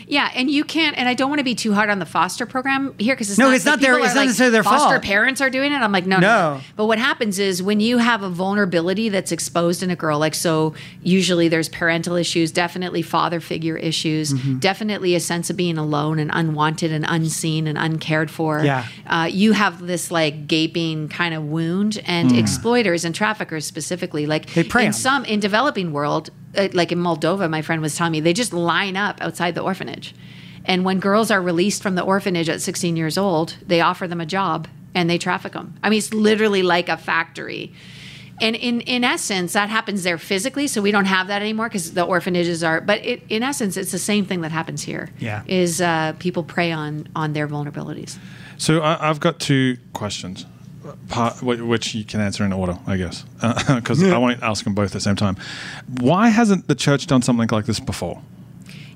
[0.06, 0.96] Yeah, and you can't.
[0.98, 3.38] And I don't want to be too hard on the foster program here because it's
[3.38, 5.02] No, not, it's like, not their- it's not like, necessarily their foster fault.
[5.02, 5.76] parents are doing it.
[5.76, 6.60] I'm like, no, no, No.
[6.76, 10.34] But what happens is when you have a vulnerability that's exposed in a girl, like
[10.34, 14.58] so, usually there's parental issues, definitely father figure issues, Mm-hmm.
[14.58, 18.62] definitely a sense of being alone and unwanted and unseen and uncared for.
[18.64, 18.84] Yeah.
[19.06, 24.46] uh, you have this like gaping kind of wound, and exploiters and traffickers specifically, like
[24.46, 24.54] Mm.
[24.54, 26.30] They prey in some in developing world,
[26.72, 30.14] like in Moldova, my friend was telling me they just line up outside the orphanage.
[30.64, 34.20] And when girls are released from the orphanage at 16 years old, they offer them
[34.20, 35.74] a job and they traffic them.
[35.82, 37.72] I mean, it's literally like a factory.
[38.40, 40.68] And in, in essence, that happens there physically.
[40.68, 42.80] So we don't have that anymore because the orphanages are.
[42.80, 45.10] But it, in essence, it's the same thing that happens here.
[45.18, 45.42] Yeah.
[45.46, 48.18] Is uh, people prey on on their vulnerabilities.
[48.56, 50.46] So I, I've got two questions,
[51.42, 53.24] which you can answer in order, I guess,
[53.74, 55.36] because I won't ask them both at the same time.
[56.00, 58.20] Why hasn't the church done something like this before?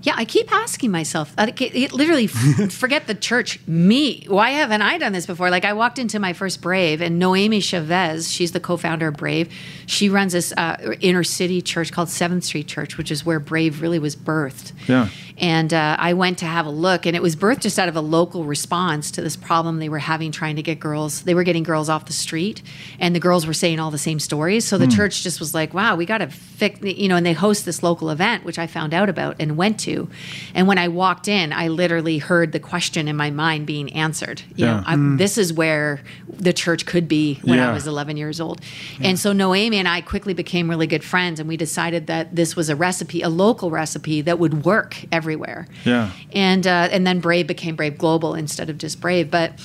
[0.05, 1.33] Yeah, I keep asking myself.
[1.39, 2.27] uh, It, it literally,
[2.71, 3.61] forget the church.
[3.69, 5.49] Me, why haven't I done this before?
[5.49, 9.49] Like I walked into my first Brave, and Noemi Chavez, she's the co-founder of Brave.
[9.87, 13.81] She runs this uh, inner city church called Seventh Street Church, which is where Brave
[13.81, 14.73] really was birthed.
[14.89, 15.09] Yeah.
[15.43, 17.97] And uh, I went to have a look, and it was birthed just out of
[17.97, 21.23] a local response to this problem they were having trying to get girls.
[21.23, 22.63] They were getting girls off the street,
[23.01, 24.65] and the girls were saying all the same stories.
[24.65, 27.17] So the church just was like, "Wow, we got to fix," you know.
[27.17, 30.09] And they host this local event, which I found out about and went to.
[30.55, 34.43] And when I walked in, I literally heard the question in my mind being answered.
[34.55, 34.85] You know, Yeah.
[34.87, 37.71] I'm, this is where the church could be when Yeah.
[37.71, 38.61] I was 11 years old.
[39.01, 42.55] And so Noemi and I quickly became really good friends, and we decided that this
[42.55, 45.67] was a recipe, a local recipe that would work everywhere.
[45.85, 46.11] Yeah.
[46.33, 49.61] And uh, and then Brave became Brave Global instead of just Brave, but.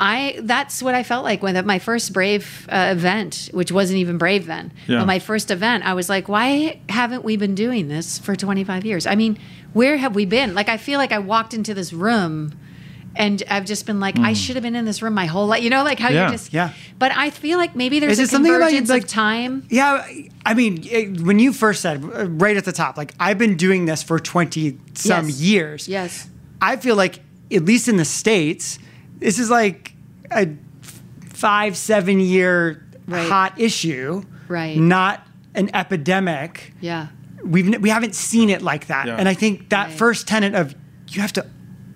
[0.00, 3.98] I that's what I felt like when at my first Brave uh, event, which wasn't
[3.98, 4.72] even Brave then.
[4.86, 5.00] Yeah.
[5.00, 8.84] But my first event, I was like, why haven't we been doing this for 25
[8.84, 9.08] years?
[9.08, 9.40] I mean,
[9.72, 10.54] where have we been?
[10.54, 12.52] Like I feel like I walked into this room
[13.18, 15.62] and I've just been like, I should have been in this room my whole life.
[15.62, 16.08] You know, like how.
[16.08, 16.26] Yeah.
[16.26, 16.72] you just Yeah.
[16.98, 19.66] But I feel like maybe there's Is a it something about you, like- of time.
[19.68, 20.06] Yeah,
[20.46, 23.56] I mean, it, when you first said uh, right at the top, like I've been
[23.56, 25.40] doing this for twenty some Yes.
[25.40, 25.88] years.
[25.88, 26.28] Yes.
[26.62, 27.20] I feel like
[27.52, 28.78] at least in the states,
[29.18, 29.92] this is like
[30.30, 30.48] a
[31.34, 33.26] five seven year Right.
[33.28, 34.76] hot issue, Right.
[34.76, 36.72] Not an epidemic.
[36.80, 37.06] Yeah.
[37.42, 39.16] We've we haven't seen it like that, Yeah.
[39.16, 39.96] and I think that Right.
[39.98, 40.74] first tenet of
[41.08, 41.46] you have to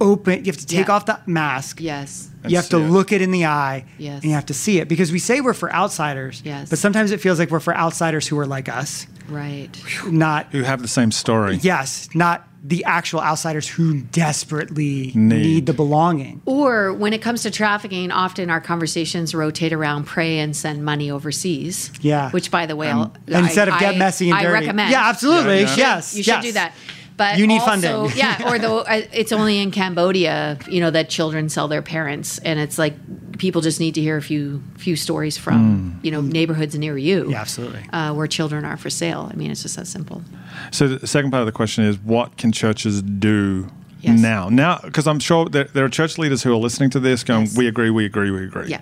[0.02, 0.94] open, you have to take Yeah.
[0.94, 1.80] off the mask.
[1.80, 2.28] Yes.
[2.46, 2.90] You have to it.
[2.90, 4.16] look it in the eye Yes.
[4.22, 6.68] and you have to see it because we say we're for outsiders, Yes.
[6.68, 9.68] but sometimes it feels like we're for outsiders who are like us, Right.
[10.06, 11.58] not Who have the same story?
[11.62, 15.42] yes, not the actual outsiders who desperately Need.
[15.42, 16.40] need, the belonging.
[16.46, 21.10] Or when it comes to trafficking, often our conversations rotate around pray and send money
[21.10, 21.90] overseas.
[22.00, 22.30] Yeah.
[22.30, 24.52] Which, by the way, I'll, Instead of get messy and I dirty.
[24.66, 24.90] recommend.
[24.90, 25.60] Yeah, absolutely.
[25.62, 25.76] Yeah, yeah.
[25.76, 26.44] Yes, You should yes.
[26.44, 26.72] do that.
[27.22, 28.12] But You need also- funding.
[28.16, 32.38] yeah, or though uh, it's only in Cambodia, you know, that children sell their parents,
[32.38, 32.94] and it's like
[33.38, 37.30] people just need to hear a few few stories from you know neighborhoods near you,
[37.30, 37.82] Yeah, absolutely.
[37.92, 39.28] uh, where children are for sale.
[39.32, 40.22] I mean, it's just that simple.
[40.70, 43.68] So the second part of the question is, what can churches do
[44.00, 44.18] Yes.
[44.20, 44.48] now?
[44.48, 47.42] Now, because I'm sure there, there are church leaders who are listening to this, going,
[47.46, 47.56] Yes.
[47.56, 48.80] "We agree, we agree, we agree." Yeah.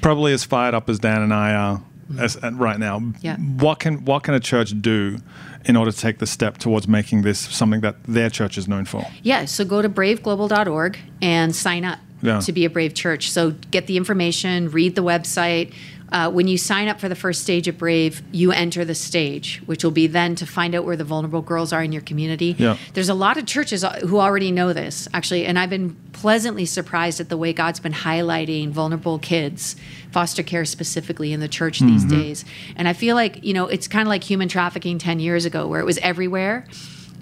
[0.00, 1.82] Probably as fired up as Dan and I are
[2.18, 3.02] as, uh, right now.
[3.20, 3.36] Yeah.
[3.36, 5.18] What can what can a church do
[5.64, 8.84] in order to take the step towards making this something that their church is known
[8.84, 9.06] for?
[9.22, 12.40] Yeah, so go to braveglobal.org and sign up Yeah.
[12.40, 13.30] to be a Brave Church.
[13.30, 15.72] So get the information, read the website.
[16.12, 19.62] Uh, when you sign up for the first stage of Brave, you enter the stage,
[19.66, 22.54] which will be then to find out where the vulnerable girls are in your community.
[22.58, 22.76] Yeah.
[22.92, 26.66] There's a lot of churches uh, who already know this, actually, and I've been pleasantly
[26.66, 29.74] surprised at the way God's been highlighting vulnerable kids,
[30.10, 32.44] foster care specifically in the church these days.
[32.76, 35.66] And I feel like, you know, it's kind of like human trafficking 10 years ago
[35.66, 36.66] where it was everywhere.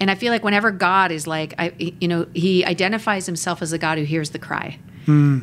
[0.01, 3.71] And I feel like whenever God is like, I, you know, he identifies himself as
[3.71, 4.79] the God who hears the cry,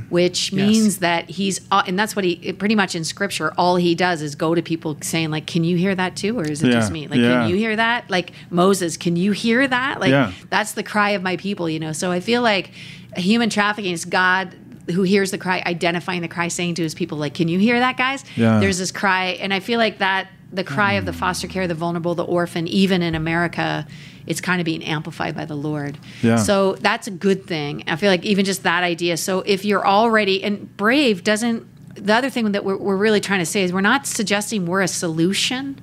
[0.08, 3.94] which means that he's, uh, and that's what he pretty much in scripture, all he
[3.94, 6.38] does is go to people saying, like, can you hear that too?
[6.38, 7.06] Or is it Yeah, just me?
[7.08, 7.40] Like, yeah.
[7.42, 8.08] can you hear that?
[8.10, 10.00] Like, Moses, can you hear that?
[10.00, 10.32] Like, Yeah.
[10.50, 11.92] that's the cry of my people, you know?
[11.92, 12.70] So I feel like
[13.16, 14.54] human trafficking is God
[14.94, 17.78] who hears the cry, identifying the cry, saying to his people, like, can you hear
[17.78, 18.24] that, guys?
[18.36, 18.58] Yeah.
[18.58, 19.36] There's this cry.
[19.40, 21.16] And I feel like that, the cry of the mm.
[21.16, 23.86] foster care, the vulnerable, the orphan, even in America,
[24.26, 25.98] it's kind of being amplified by the Lord.
[26.22, 26.36] Yeah.
[26.36, 27.84] So that's a good thing.
[27.86, 29.16] I feel like even just that idea.
[29.16, 33.40] So if you're already, and Brave doesn't, the other thing that we're, we're really trying
[33.40, 35.80] to say is we're not suggesting we're a solution.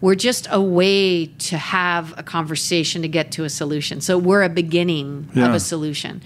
[0.00, 4.00] We're just a way to have a conversation to get to a solution.
[4.00, 6.22] So we're a beginning of a solution.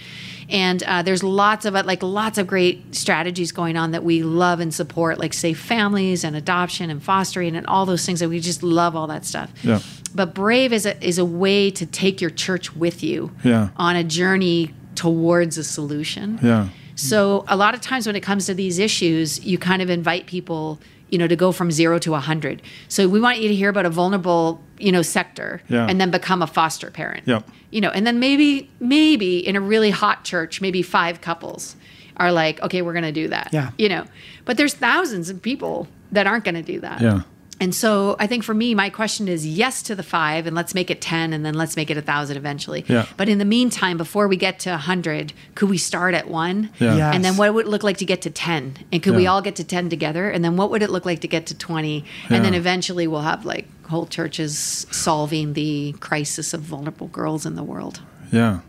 [0.50, 4.61] And uh, there's lots of like lots of great strategies going on that we love
[4.61, 8.40] and support, like safe families and adoption and fostering and all those things that we
[8.40, 9.52] just love all that stuff.
[9.62, 9.80] Yeah.
[10.14, 13.68] But Brave is a is a way to take your church with you Yeah.
[13.76, 16.38] on a journey towards a solution.
[16.42, 16.68] Yeah.
[16.94, 20.26] So a lot of times when it comes to these issues, you kind of invite
[20.26, 20.80] people,
[21.11, 22.61] you know, to go from zero to a hundred.
[22.88, 25.86] So we want you to hear about a vulnerable, you know, sector, Yeah.
[25.88, 27.24] and then become a foster parent.
[27.26, 27.48] Yep.
[27.70, 31.76] You know, and then maybe, maybe in a really hot church, maybe five couples
[32.16, 33.50] are like, okay, we're going to do that.
[33.52, 33.70] Yeah.
[33.78, 34.04] You know,
[34.44, 37.00] but there's thousands of people that aren't going to do that.
[37.00, 37.22] Yeah.
[37.60, 40.74] And so I think for me, my question is yes to the five, and let's
[40.74, 42.84] make it 10, and then let's make it a thousand eventually.
[42.86, 43.06] Yeah.
[43.16, 46.70] But in the meantime, before we get to a 100, could we start at one?
[46.78, 46.96] Yeah.
[46.96, 47.14] Yes.
[47.14, 48.86] And then what would it look like to get to 10?
[48.92, 50.30] And could we all get to 10 together?
[50.30, 52.04] And then what would it look like to get to 20?
[52.30, 57.56] And then eventually we'll have like whole churches solving the crisis of vulnerable girls in
[57.56, 58.00] the world.
[58.30, 58.60] Yeah.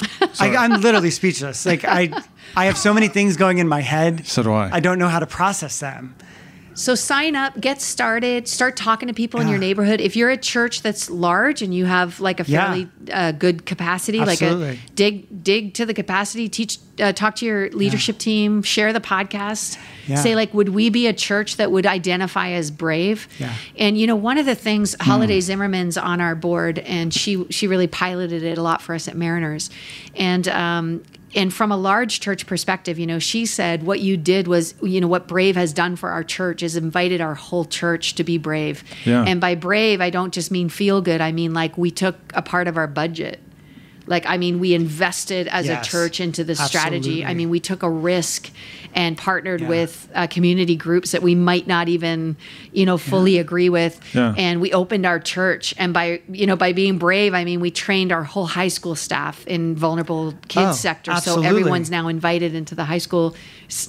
[0.38, 1.64] I, I'm literally speechless.
[1.64, 2.12] Like I,
[2.54, 4.26] I have so many things going in my head.
[4.26, 4.70] So do I.
[4.74, 6.14] I don't know how to process them.
[6.78, 10.00] So sign up, get started, start talking to people in your neighborhood.
[10.00, 12.66] If you're a church that's large and you have like a Yeah.
[12.66, 14.70] fairly uh, good capacity, like Absolutely.
[14.70, 19.00] a dig dig to the capacity, teach uh, talk to your leadership team, share the
[19.00, 19.76] podcast.
[20.06, 20.16] Yeah.
[20.16, 23.28] Say like, would we be a church that would identify as brave?
[23.38, 23.52] Yeah.
[23.76, 27.66] And you know, one of the things Holiday Zimmerman's on our board, and she she
[27.66, 29.68] really piloted it a lot for us at Mariners,
[30.14, 31.02] and um,
[31.34, 35.00] and from a large church perspective, you know, she said what you did was, you
[35.00, 38.38] know, what Brave has done for our church is invited our whole church to be
[38.38, 38.82] brave.
[39.04, 39.24] Yeah.
[39.26, 41.20] And by brave, I don't just mean feel good.
[41.20, 43.40] I mean like we took a part of our budget.
[44.08, 45.86] Like I mean, we invested as Yes.
[45.86, 47.24] a church into this strategy.
[47.24, 48.50] I mean, we took a risk
[48.94, 49.68] and partnered Yeah.
[49.68, 52.36] with uh, community groups that we might not even,
[52.72, 54.00] you know, fully agree with.
[54.14, 54.34] Yeah.
[54.36, 57.70] And we opened our church, and by you know by being brave, I mean we
[57.70, 61.10] trained our whole high school staff in vulnerable kids Oh, sector.
[61.10, 61.44] absolutely.
[61.44, 63.34] So everyone's now invited into the high school.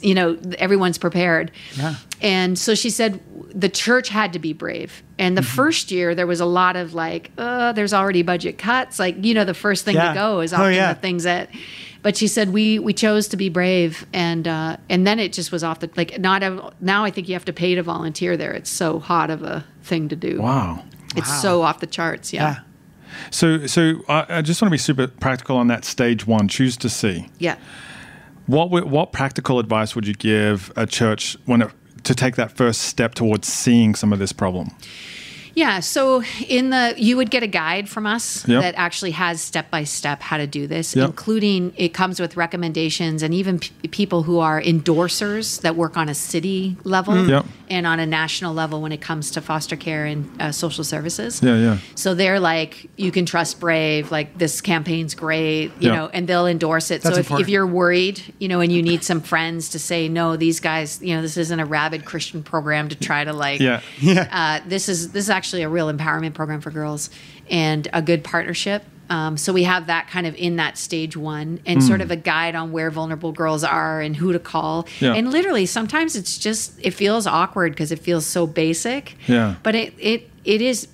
[0.02, 1.52] You know, everyone's prepared.
[2.22, 3.22] And so she said
[3.54, 5.04] the church had to be brave.
[5.18, 5.44] And Mm-hmm.
[5.44, 9.00] the first year there was a lot of like, uh, there's already budget cuts.
[9.00, 10.10] Like, you know, the first thing Yeah.
[10.10, 10.94] to go is Oh, often yeah.
[10.94, 11.50] the things that.
[12.02, 15.52] But she said we we chose to be brave, and uh, and then it just
[15.52, 18.38] was off the like not a, now I think you have to pay to volunteer
[18.38, 18.54] there.
[18.54, 20.42] It's so hot of a thing to do.
[20.42, 20.82] Wow.
[21.18, 22.32] It's so off the charts.
[22.32, 22.42] Yeah.
[22.42, 22.60] Yeah.
[23.32, 26.48] So, so I, I just want to be super practical on that stage one.
[26.48, 27.28] Choose to see.
[27.38, 27.58] Yeah.
[28.46, 31.72] What what practical advice would you give a church when it,
[32.10, 34.72] to take that first step towards seeing some of this problem?
[35.60, 38.62] Yeah, so in the you would get a guide from us Yep.
[38.62, 41.06] that actually has step by step how to do this, Yep.
[41.10, 46.08] including it comes with recommendations and even p- people who are endorsers that work on
[46.08, 47.30] a city level Mm.
[47.30, 47.45] Yep.
[47.69, 51.41] and on a national level when it comes to foster care and uh, social services.
[51.43, 51.78] Yeah, yeah.
[51.95, 54.12] So they're like, you can trust Brave.
[54.12, 55.95] Like this campaign's great, you Yeah.
[55.95, 57.02] know, and they'll endorse it.
[57.02, 60.08] That's so if, if you're worried, you know, and you need some friends to say,
[60.08, 63.60] no, these guys, you know, this isn't a rabid Christian program to try to like,
[63.60, 63.82] Yeah.
[64.00, 64.28] Yeah.
[64.32, 67.10] uh, this is this is actually a real empowerment program for girls
[67.50, 68.84] and a good partnership.
[69.10, 72.16] Um, so we have that kind of in that stage one and sort of a
[72.16, 74.88] guide on where vulnerable girls are and who to call.
[75.00, 75.16] Yeah.
[75.16, 79.18] And literally, sometimes it's just it feels awkward because it feels so basic.
[79.28, 79.56] Yeah.
[79.64, 80.88] But it it it is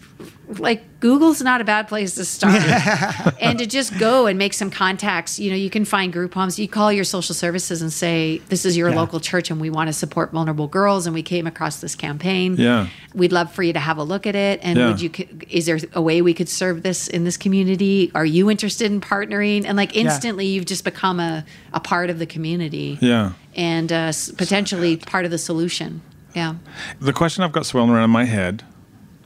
[0.60, 2.62] like Google's not a bad place to start.
[3.41, 5.39] and to just go and make some contacts.
[5.39, 6.60] You know, you can find group homes.
[6.60, 8.96] You call your social services and say, "This is your Yeah.
[9.02, 12.56] local church, and we want to support vulnerable girls." And we came across this campaign.
[12.58, 12.88] Yeah.
[13.13, 14.60] We'd love for you to have a look at it.
[14.62, 14.88] And Yeah.
[14.88, 15.10] would you?
[15.50, 18.12] Is there a way we could serve this in this community?
[18.13, 19.65] Are you interested in partnering?
[19.65, 22.98] And like instantly, you've just become a a part of the community.
[23.02, 23.32] Yeah.
[23.56, 26.02] And uh, potentially part of the solution.
[26.36, 26.56] Yeah.
[27.00, 28.63] The question I've got swirling around in my head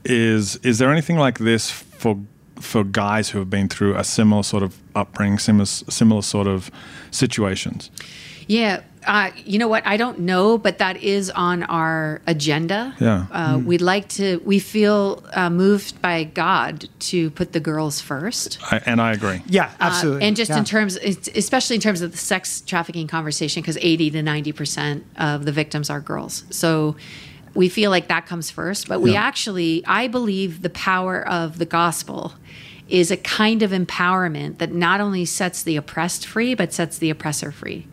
[0.04, 2.18] is: Is there anything like this for
[2.60, 6.70] for guys who have been through a similar sort of upbringing, similar similar sort of
[7.10, 7.90] situations?
[8.46, 8.82] Yeah.
[9.06, 9.82] Uh, you know what?
[9.86, 12.94] I don't know, but that is on our agenda.
[13.00, 13.26] Yeah.
[13.30, 18.58] Uh, We'd like to, we feel uh, moved by God to put the girls first.
[18.70, 19.40] I, and I agree.
[19.46, 20.26] Yeah, Uh, absolutely.
[20.28, 20.58] and just Yeah.
[20.58, 20.96] in terms,
[21.34, 25.88] especially in terms of the sex trafficking conversation, because 80 to 90% of the victims
[25.88, 26.44] are girls.
[26.50, 26.94] So
[27.54, 28.88] we feel like that comes first.
[28.88, 29.22] But we Yeah.
[29.22, 32.34] actually, I believe the power of the gospel
[32.88, 37.10] is a kind of empowerment that not only sets the oppressed free, but sets the
[37.10, 37.86] oppressor free.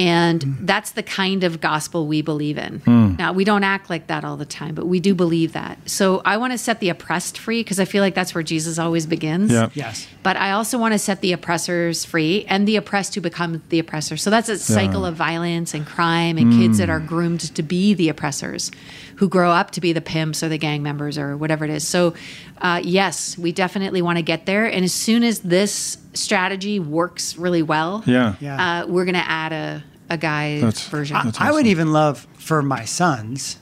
[0.00, 0.66] And mm.
[0.66, 2.78] that's the kind of gospel we believe in.
[2.78, 3.16] Hmm.
[3.16, 5.78] Now, we don't act like that all the time, but we do believe that.
[5.84, 8.78] So I want to set the oppressed free because I feel like that's where Jesus
[8.78, 9.52] always begins.
[9.52, 9.68] Yeah.
[9.74, 10.08] yes.
[10.22, 13.78] But I also want to set the oppressors free and the oppressed who become the
[13.78, 14.16] oppressor.
[14.16, 16.92] So that's a cycle of violence and crime and kids that hmm.
[16.92, 18.70] are groomed to be the oppressors
[19.16, 21.86] who grow up to be the pimps or the gang members or whatever it is.
[21.86, 22.14] So,
[22.62, 24.64] uh, yes, we definitely want to get there.
[24.64, 28.34] And as soon as this strategy works really well, Yeah.
[28.40, 28.82] Yeah.
[28.82, 31.16] uh, we're going to add a, a guy That's- version.
[31.16, 33.58] I, I would even love for my sons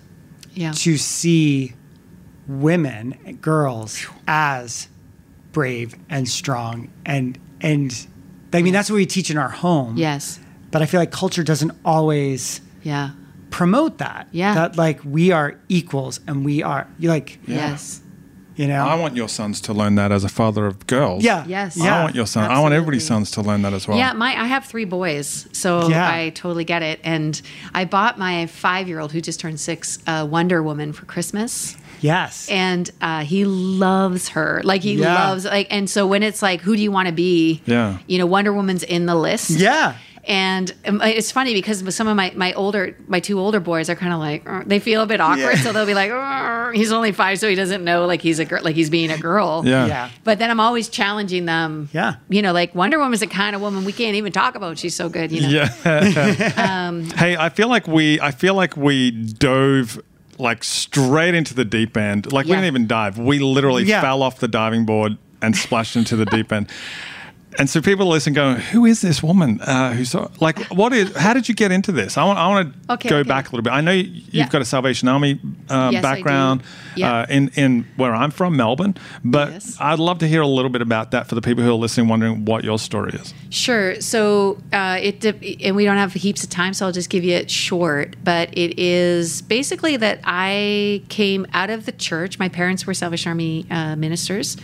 [0.55, 0.73] yeah.
[0.73, 1.75] to see
[2.47, 4.89] women, girls, as
[5.53, 8.07] brave and strong and and
[8.53, 9.97] I mean that's what we teach in our home.
[9.97, 10.39] Yes.
[10.71, 13.11] But I feel like culture doesn't always Yeah.
[13.51, 14.29] promote that.
[14.31, 14.55] Yeah.
[14.55, 18.01] That like we are equals and we are you like Yes.
[18.59, 18.85] You know.
[18.87, 21.25] I want your sons to learn that as a father of girls.
[21.25, 21.45] yeah.
[21.47, 21.77] Yes.
[21.77, 21.99] Yeah.
[21.99, 22.51] I want your son.
[22.51, 23.97] I want everybody's sons to learn that as well.
[23.97, 26.07] Yeah, my I have three boys, so Yeah.
[26.11, 27.01] I totally get it.
[27.05, 27.41] And
[27.73, 31.77] I bought my five year old who just turned six a Wonder Woman for Christmas.
[32.01, 32.49] Yes.
[32.49, 34.61] And uh, he loves her.
[34.65, 35.15] Like he Yeah.
[35.29, 37.63] loves like and so when it's like who do you want to be?
[37.67, 37.99] Yeah.
[38.07, 39.51] You know, Wonder Woman's in the list.
[39.51, 39.95] yeah.
[40.29, 43.97] And um, it's funny because some of my, my older my two older boys are
[43.97, 45.63] kind of like "Uh," they feel a bit awkward, Yeah.
[45.63, 48.45] so they'll be like, "Uh," he's only five, so he doesn't know like he's a
[48.45, 49.63] girl, like he's being a girl.
[49.65, 49.87] Yeah.
[49.87, 50.11] Yeah.
[50.25, 51.89] But then I'm always challenging them.
[51.95, 52.17] Yeah.
[52.29, 54.79] You know, like Wonder Woman's the kind of woman we can't even talk about.
[54.79, 55.33] She's so good.
[55.33, 55.49] You know.
[55.49, 56.55] Yeah.
[56.89, 59.99] Um, hey, I feel like we I feel like we dove
[60.39, 62.31] like straight into the deep end.
[62.33, 63.19] Like we didn't even dive.
[63.19, 64.03] We literally Yeah.
[64.03, 66.69] fell off the diving board and splashed into the deep end.
[67.59, 69.61] And so people listen, going, "Who is this woman?
[69.61, 70.61] Uh, who's so, like?
[70.67, 71.15] What is?
[71.17, 72.17] How did you get into this?
[72.17, 72.39] I want.
[72.39, 73.29] I want to Okay, go okay.
[73.29, 73.73] back a little bit.
[73.73, 74.49] I know you- you've Yeah.
[74.49, 76.63] got a Salvation Army um, Yes, background
[76.95, 77.13] Yeah.
[77.23, 78.95] uh, in in where I'm from, Melbourne.
[79.25, 79.77] But Yes.
[79.81, 82.07] I'd love to hear a little bit about that for the people who are listening,
[82.07, 83.35] wondering what your story is.
[83.51, 84.01] Sure.
[84.01, 85.25] So uh, it
[85.65, 88.15] and we don't have heaps of time, so I'll just give you it short.
[88.23, 92.39] But it is basically that I came out of the church.
[92.39, 94.57] My parents were Salvation Army uh, ministers,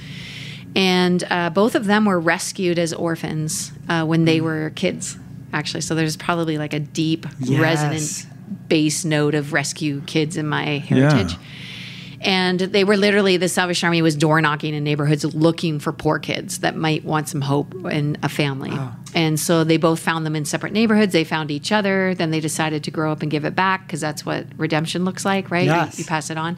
[0.76, 5.16] and uh, both of them were rescued as orphans uh, when they were kids.
[5.52, 7.60] Actually, so there's probably like a deep Yes.
[7.60, 8.26] resonant
[8.68, 11.36] bass note of rescue kids in my heritage.
[12.20, 16.18] And they were literally the Salvation Army was door knocking in neighborhoods looking for poor
[16.18, 18.72] kids that might want some hope and a family.
[19.14, 21.12] And so they both found them in separate neighborhoods.
[21.12, 22.14] They found each other.
[22.14, 25.24] Then they decided to grow up and give it back because that's what redemption looks
[25.26, 25.66] like, right?
[25.66, 26.56] You- You, pass it on.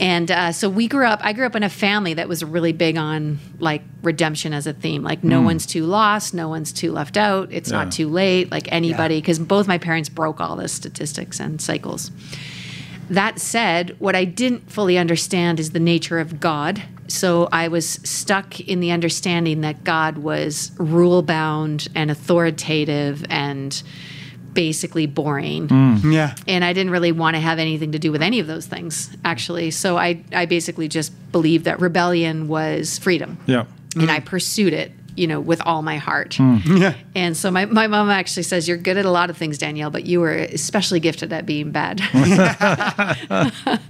[0.00, 1.20] And uh, so we grew up.
[1.22, 4.72] I grew up in a family that was really big on like redemption as a
[4.72, 5.02] theme.
[5.02, 7.48] Like no one's too lost, no one's too left out.
[7.52, 7.78] It's Yeah.
[7.84, 8.50] not too late.
[8.50, 12.10] Like anybody, because both my parents broke all the statistics and cycles.
[13.10, 16.82] That said, what I didn't fully understand is the nature of God.
[17.08, 23.82] So I was stuck in the understanding that God was rule bound and authoritative and
[24.58, 25.68] basically boring.
[25.68, 26.12] Mm.
[26.12, 26.34] Yeah.
[26.48, 29.16] And I didn't really want to have anything to do with any of those things,
[29.24, 29.70] actually.
[29.70, 33.66] So I, I basically just believed that rebellion was freedom Yeah.
[33.94, 34.24] and I mm.
[34.24, 36.30] pursued it, you know, with all my heart.
[36.40, 36.80] Mm.
[36.80, 36.94] Yeah.
[37.14, 39.90] And so my, my mom actually says, You're good at a lot of things, Danielle,
[39.90, 42.00] but you were especially gifted at being bad.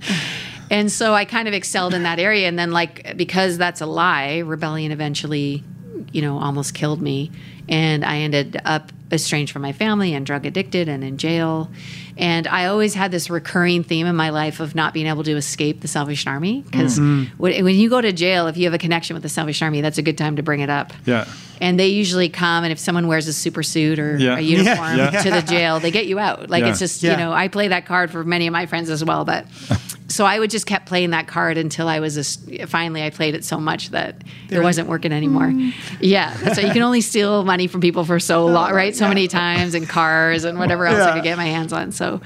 [0.70, 2.46] and so I kind of excelled in that area.
[2.46, 5.64] And then, like, because that's a lie, rebellion eventually
[6.12, 7.30] you know, almost killed me.
[7.68, 11.70] And I ended up estranged from my family and drug addicted and in jail.
[12.16, 15.36] And I always had this recurring theme in my life of not being able to
[15.36, 16.62] escape the Salvation Army.
[16.62, 17.34] Because mm-hmm.
[17.40, 19.80] when, when you go to jail, if you have a connection with the Salvation Army,
[19.80, 20.92] that's a good time to bring it up.
[21.06, 21.26] Yeah.
[21.60, 24.36] And they usually come, and if someone wears a super suit or Yeah.
[24.36, 25.22] a uniform Yeah.
[25.22, 26.50] to the jail, they get you out.
[26.50, 26.70] Like Yeah.
[26.70, 27.12] it's just, Yeah.
[27.12, 29.24] you know, I play that card for many of my friends as well.
[29.24, 29.46] But
[30.08, 33.34] so I would just kept playing that card until I was a, finally I played
[33.34, 34.16] it so much that
[34.50, 35.48] it wasn't working anymore.
[35.48, 35.74] Mm.
[36.00, 36.62] Yeah, so.
[36.62, 38.96] You can only steal money from people for so long, oh, right?
[38.96, 41.92] So many times, and cars and whatever else I could get my hands on.
[41.92, 42.22] So,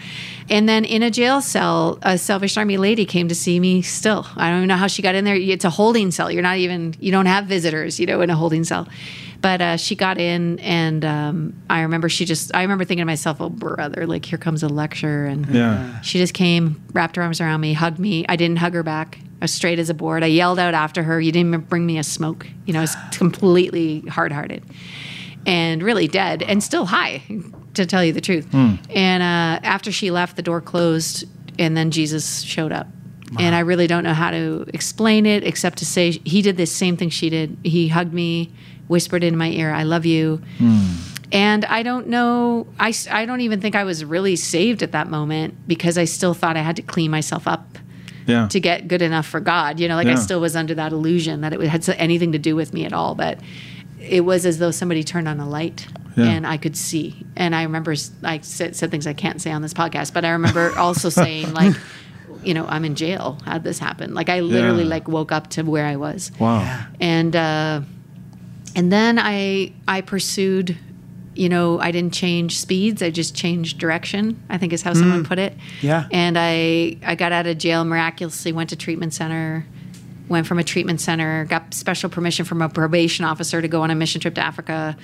[0.49, 3.83] and then in a jail cell, a Salvation Army lady came to see me.
[3.83, 5.35] Still, I don't even know how she got in there.
[5.35, 6.31] It's a holding cell.
[6.31, 6.95] You're not even.
[7.01, 7.99] You don't have visitors.
[7.99, 8.87] You know, in a holding cell.
[9.43, 12.55] But uh, she got in, and um, I remember she just.
[12.55, 16.01] I remember thinking to myself, "Oh, brother, like here comes a lecture." And Yeah.
[16.01, 18.25] she just came, wrapped her arms around me, hugged me.
[18.29, 19.19] I didn't hug her back.
[19.41, 20.23] I was straight as a board.
[20.23, 22.97] I yelled out after her, "You didn't bring me a smoke." You know, I was
[23.11, 24.63] completely hard-hearted
[25.45, 27.21] and really dead, and still high,
[27.75, 28.47] to tell you the truth.
[28.55, 31.25] And uh, after she left, the door closed,
[31.59, 32.87] and then Jesus showed up.
[33.39, 36.67] And I really don't know how to explain it except to say he did the
[36.67, 37.57] same thing she did.
[37.65, 38.53] He hugged me,
[38.89, 40.87] whispered in my ear, "I love you." Hmm.
[41.33, 45.09] And I don't know, I, I don't even think I was really saved at that
[45.09, 47.79] moment because I still thought I had to clean myself up
[48.27, 48.49] Yeah.
[48.49, 49.81] to get good enough for God.
[49.81, 52.55] You know, like I still was under that illusion that it had anything to do
[52.55, 53.15] with me at all.
[53.15, 53.39] But
[53.99, 55.87] it was as though somebody turned on a light
[56.19, 56.27] Yeah.
[56.27, 57.25] and I could see.
[57.35, 60.31] And I remember I said, said things I can't say on this podcast, but I
[60.33, 61.75] remember also saying, like,
[62.45, 63.39] you know, I'm in jail.
[63.45, 64.15] How'd this happen?
[64.15, 64.89] Like, I literally Yeah.
[64.91, 66.87] like woke up to where I was wow.
[67.01, 67.81] and uh,
[68.75, 70.77] and then I I pursued.
[71.35, 73.03] You know, I didn't change speeds.
[73.03, 74.43] I just changed direction.
[74.51, 75.57] I think is how someone put it.
[75.81, 76.05] Yeah.
[76.11, 78.53] And I I got out of jail miraculously.
[78.53, 79.65] Went to treatment center.
[80.29, 81.47] Went from a treatment center.
[81.47, 84.95] Got special permission from a probation officer to go on a mission trip to Africa.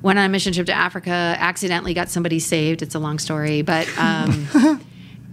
[0.00, 1.10] Went on a mission trip to Africa.
[1.10, 2.80] Accidentally got somebody saved.
[2.80, 3.88] It's a long story, but.
[3.98, 4.46] Um,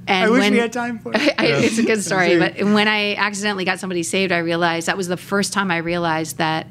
[0.08, 1.34] And I wish when, we had time for it.
[1.39, 4.97] I, It's a good story, but when I accidentally got somebody saved, I realized that
[4.97, 6.68] was the first time I realized that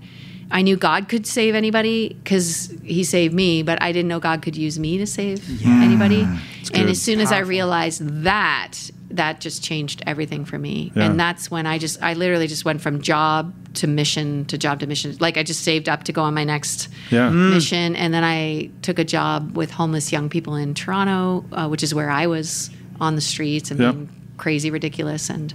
[0.51, 4.43] I knew God could save anybody because He saved me, but I didn't know God
[4.43, 6.27] could use me to save anybody.
[6.73, 8.73] And as soon as I realized that,
[9.11, 10.93] that just changed everything for me.
[10.95, 11.05] Yeah.
[11.05, 14.81] And that's when I just, I literally just went from job to mission to job
[14.81, 15.17] to mission.
[15.21, 17.31] Like I just saved up to go on my next Yeah.
[17.31, 21.83] mission, and then I took a job with homeless young people in Toronto, uh, which
[21.83, 22.71] is where I was
[23.01, 23.95] on the streets and Yep.
[23.95, 25.55] being crazy ridiculous and.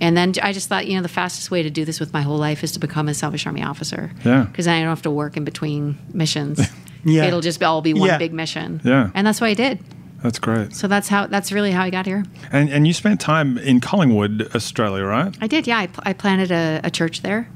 [0.00, 2.22] And then I just thought, you know, the fastest way to do this with my
[2.22, 4.12] whole life is to become a Salvation Army officer.
[4.24, 4.44] Yeah.
[4.44, 6.60] Because then I don't have to work in between missions.
[7.04, 7.24] Yeah.
[7.24, 8.18] It'll just all be one Yeah.
[8.18, 8.80] big mission.
[8.84, 9.10] Yeah.
[9.14, 9.78] And that's what I did.
[10.22, 10.74] That's great.
[10.74, 12.24] So that's how, that's really how I got here.
[12.52, 15.34] And and you spent time in Collingwood, Australia, right?
[15.40, 15.78] I did, yeah.
[15.78, 17.48] I, pl- I planted a, a church there.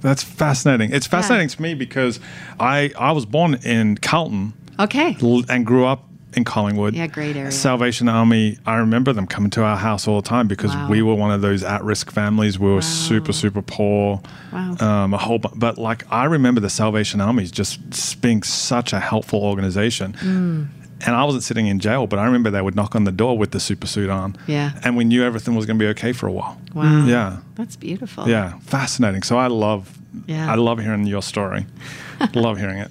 [0.00, 0.92] That's fascinating.
[0.92, 2.20] It's fascinating to me because
[2.60, 5.16] I I was born in Carlton Okay.
[5.48, 6.04] and grew up
[6.36, 6.94] in Collingwood.
[6.94, 7.50] Yeah, great area.
[7.50, 8.58] Salvation Army.
[8.66, 10.88] I remember them coming to our house all the time because Wow.
[10.90, 12.58] we were one of those at-risk families.
[12.58, 14.20] We were super super poor.
[14.52, 14.76] Wow.
[14.80, 19.00] Um, a whole, bu- but like I remember the Salvation Army just being such a
[19.00, 20.12] helpful organization.
[20.20, 20.68] Mm.
[21.06, 23.36] And I wasn't sitting in jail, but I remember they would knock on the door
[23.36, 24.34] with the super suit on.
[24.46, 24.70] Yeah.
[24.82, 26.58] And we knew everything was going to be okay for a while.
[26.74, 27.04] Wow.
[27.04, 27.38] Yeah.
[27.54, 28.26] That's beautiful.
[28.26, 29.22] Yeah, fascinating.
[29.22, 30.50] So I love, Yeah.
[30.50, 31.66] I love hearing your story.
[32.34, 32.90] love hearing it.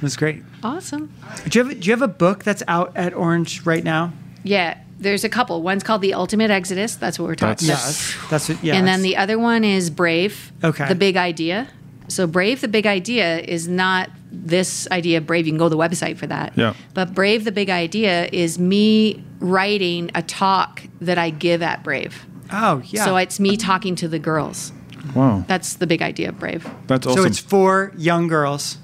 [0.00, 0.42] It was great.
[0.62, 1.12] Awesome.
[1.48, 4.12] Do you have Do you have a book that's out at Orange right now?
[4.42, 4.78] Yeah.
[4.98, 5.62] There's a couple.
[5.62, 6.94] One's called The Ultimate Exodus.
[6.96, 8.30] That's what we're talking That's- about.
[8.30, 8.62] That's what.
[8.64, 8.74] Yeah.
[8.76, 10.52] and then the other one is Brave.
[10.62, 10.86] Okay.
[10.88, 11.68] The Big Idea.
[12.08, 15.46] So Brave the Big Idea is not this idea of Brave.
[15.46, 16.52] You can go to the website for that.
[16.56, 16.74] Yeah.
[16.92, 22.26] But Brave the Big Idea is me writing a talk that I give at Brave.
[22.52, 23.04] Oh yeah.
[23.04, 24.72] So it's me talking to the girls.
[25.14, 26.68] Wow, That's the big idea of Brave.
[26.86, 27.22] that's awesome.
[27.22, 28.76] So it's for young girls.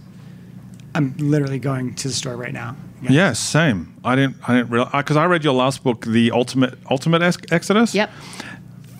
[0.96, 2.76] I'm literally going to the store right now.
[3.02, 3.94] yeah, same.
[4.04, 7.36] I didn't, I didn't realize because I read your last book, The Ultimate Ultimate Ex-
[7.50, 7.94] Exodus.
[7.94, 8.10] Yep.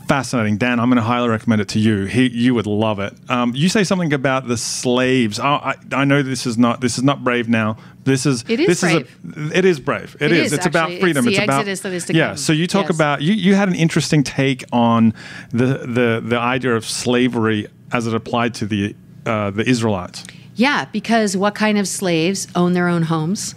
[0.09, 0.57] fascinating.
[0.57, 2.05] Dan, I'm going to highly recommend it to you.
[2.05, 3.13] He, you would love it.
[3.29, 5.41] Um, you say something about the slaves.
[5.41, 7.77] I, I, I know this is not this is not brave now.
[8.05, 9.17] This is It is this brave.
[9.37, 10.17] is a, it is brave.
[10.21, 10.47] It is.
[10.47, 11.27] is, It's about freedom.
[11.27, 11.39] It's freedom.
[11.39, 12.29] the about exodus that is to yeah.
[12.29, 12.37] come.
[12.37, 12.95] So you talk Yes.
[12.97, 15.13] about you you had an interesting take on
[15.51, 18.95] the the the idea of slavery as it applied to the
[19.25, 20.23] uh, the Israelites.
[20.57, 23.55] Yeah, because what kind of slaves own their own homes,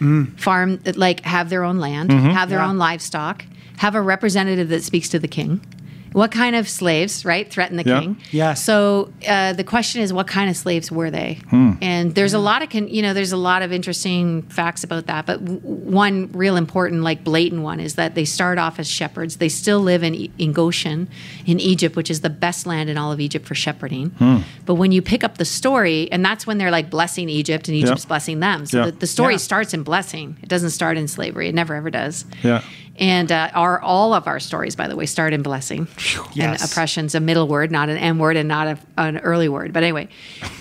[0.00, 0.38] mm.
[0.40, 2.30] farm, like have their own land, mm-hmm.
[2.30, 2.68] have their Yeah.
[2.68, 3.44] own livestock,
[3.76, 5.60] have a representative that speaks to the king,
[6.12, 8.00] What kind of slaves, right, threaten the Yeah.
[8.00, 8.16] king?
[8.30, 8.54] Yeah.
[8.54, 11.40] So uh, the question is, what kind of slaves were they?
[11.50, 11.72] Hmm.
[11.82, 15.06] And there's a lot of, con- you know, there's a lot of interesting facts about
[15.06, 15.26] that.
[15.26, 19.36] But w- one real important, like blatant one, is that they start off as shepherds.
[19.36, 21.08] They still live in, E- in Goshen,
[21.46, 24.10] in Egypt, which is the best land in all of Egypt for shepherding.
[24.18, 24.38] Hmm.
[24.66, 27.76] But when you pick up the story, and that's when they're like blessing Egypt, and
[27.76, 28.66] Egypt's blessing them.
[28.66, 28.84] So Yeah.
[28.86, 29.38] the, the story Yeah.
[29.38, 30.36] starts in blessing.
[30.42, 31.48] It doesn't start in slavery.
[31.48, 32.24] It never ever does.
[32.42, 32.62] Yeah.
[32.98, 35.86] And uh, our all of our stories, by the way, start in blessing.
[36.16, 36.70] And Yes.
[36.70, 39.72] oppression's a middle word, not an M word, and not a, an early word.
[39.72, 40.08] But anyway,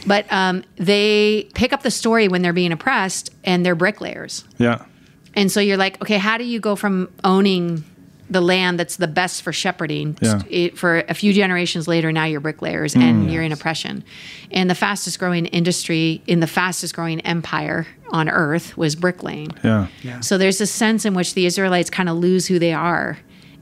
[0.05, 4.43] but um, they pick up the story when they're being oppressed, and they're bricklayers.
[4.59, 4.85] Yeah.
[5.33, 7.83] And so you're like, okay, how do you go from owning
[8.29, 10.41] the land that's the best for shepherding Yeah.
[10.49, 12.11] it, for a few generations later?
[12.11, 13.01] Now you're bricklayers mm.
[13.01, 14.03] and you're in oppression.
[14.51, 19.49] And the fastest growing industry in the fastest growing empire on earth was bricklaying.
[19.63, 19.87] Yeah.
[20.21, 23.17] So there's a sense in which the Israelites kind of lose who they are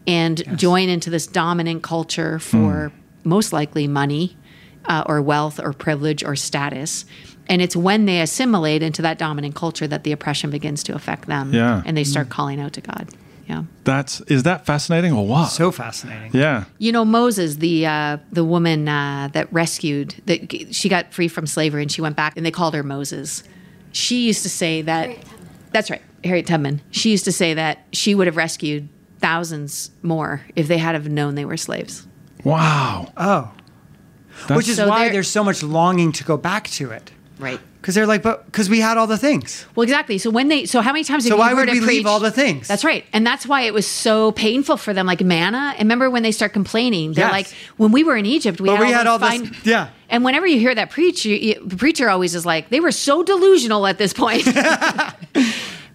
[0.07, 2.91] and join into this dominant culture for mm.
[3.24, 4.38] most likely money
[4.86, 7.05] uh, or wealth or privilege or status.
[7.47, 11.28] And it's when they assimilate into that dominant culture that the oppression begins to affect
[11.28, 11.53] them.
[11.53, 11.84] Yeah.
[11.86, 12.32] And they start mm.
[12.32, 13.09] calling out to God.
[13.47, 13.63] Yeah.
[13.83, 15.45] That's is that fascinating or what?
[15.47, 16.31] So fascinating.
[16.33, 16.65] yeah.
[16.79, 21.45] You know Moses, the uh, the woman uh, that rescued that she got free from
[21.45, 23.43] slavery and she went back and they called her Moses.
[23.91, 25.15] She used to say that.
[25.71, 26.81] That's right, Harriet Tubman.
[26.91, 28.89] She used to say that she would have rescued
[29.19, 32.07] thousands more if they had have known they were slaves.
[32.43, 33.11] Wow.
[33.17, 33.51] Oh.
[34.49, 37.11] Which is So why there's so much longing to go back to it.
[37.39, 37.59] Right.
[37.86, 39.63] Because they're like, but because we had all the things.
[39.75, 40.17] Well, exactly.
[40.17, 42.19] So when they, so how many times have So you why would we leave all
[42.19, 42.67] the things?
[42.67, 45.05] That's right, and that's why it was so painful for them.
[45.05, 45.75] Like manna.
[45.77, 47.13] And remember when they start complaining?
[47.13, 47.31] They're Yes.
[47.31, 49.55] like, when we were in Egypt, we had we all, had all this- fine.
[49.63, 49.89] yeah.
[50.09, 52.91] And whenever you hear that preach, you, you, the preacher always is like, they were
[52.91, 54.47] so delusional at this point.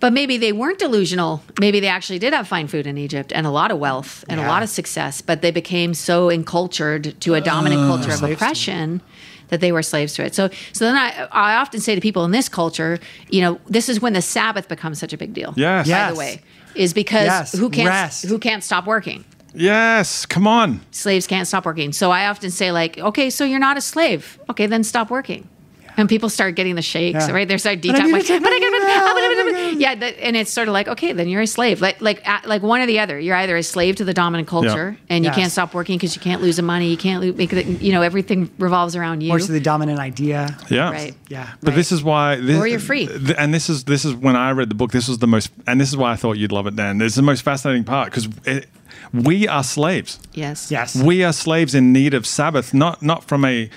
[0.01, 1.43] But maybe they weren't delusional.
[1.61, 4.41] Maybe they actually did have fine food in Egypt and a lot of wealth and
[4.41, 9.03] a lot of success, but they became so encultured to a dominant culture of oppression
[9.51, 10.35] that they were slaves to it.
[10.35, 12.99] So, so then I, I often say to people in this culture,
[13.29, 15.53] you know, this is when the Sabbath becomes such a big deal.
[15.57, 15.87] Yes.
[15.87, 16.13] By Yes.
[16.13, 16.43] the way,
[16.75, 17.53] is because Yes.
[17.59, 18.25] who can't Rest.
[18.27, 19.25] who can't stop working?
[19.55, 20.25] Yes.
[20.27, 20.81] Come on.
[20.93, 21.93] Slaves can't stop working.
[21.93, 24.39] So I often say like, okay, so you're not a slave.
[24.49, 25.49] Okay, then stop working.
[25.97, 27.33] And people start getting the shakes, Yeah.
[27.35, 27.47] right?
[27.49, 28.05] They start But I detox.
[28.07, 31.13] need Like, to but I my gotta- yeah, that, and it's sort of like, okay,
[31.13, 31.81] then you're a slave.
[31.81, 33.19] Like, like, uh, like one or the other.
[33.19, 35.37] You're either a slave to the dominant culture, and you Yes.
[35.37, 36.89] can't stop working because you can't lose the money.
[36.91, 37.67] You can't lo- make it.
[37.83, 39.31] You know, everything revolves around you.
[39.33, 40.57] Or to the dominant idea.
[40.69, 40.91] Yeah.
[40.91, 41.15] Right.
[41.29, 41.49] Yeah.
[41.63, 43.07] But this is why, this, Or you're free.
[43.07, 44.93] th- and this is this is when I read the book.
[44.93, 46.99] This was the most, and this is why I thought you'd love it, Dan.
[46.99, 48.29] This is the most fascinating part because
[49.13, 50.19] we are slaves.
[50.35, 50.71] yes.
[50.71, 50.95] Yes.
[50.97, 53.69] We are slaves in need of Sabbath, not not from a uh,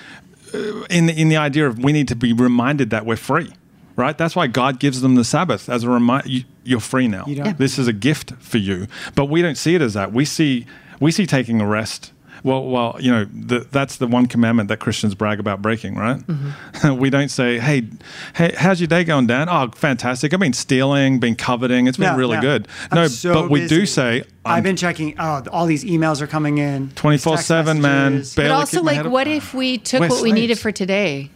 [0.90, 3.52] in the, in the idea of we need to be reminded that we're free,
[3.96, 4.16] right?
[4.16, 6.28] That's why God gives them the Sabbath as a reminder.
[6.28, 7.24] You, you're free now.
[7.26, 7.52] You Yeah.
[7.52, 10.12] This is a gift for you, but we don't see it as that.
[10.12, 10.66] We see
[11.00, 12.12] we see taking a rest.
[12.44, 16.18] Well, well, you know, the, that's the one commandment that Christians brag about breaking, right?
[16.18, 16.96] Mm-hmm.
[16.98, 17.88] we don't say, "Hey,
[18.34, 19.48] hey, how's your day going, Dan?
[19.48, 20.34] Oh, fantastic!
[20.34, 21.86] I've been stealing, been coveting.
[21.86, 22.42] It's been No, really no.
[22.42, 25.14] good." I'm no, so but we do say, I've I'm been checking.
[25.18, 26.90] Oh, all these emails are coming in.
[26.90, 28.22] twenty four seven, man.
[28.36, 29.12] But also, like, head up.
[29.12, 31.30] what if we took We're what we needed for today?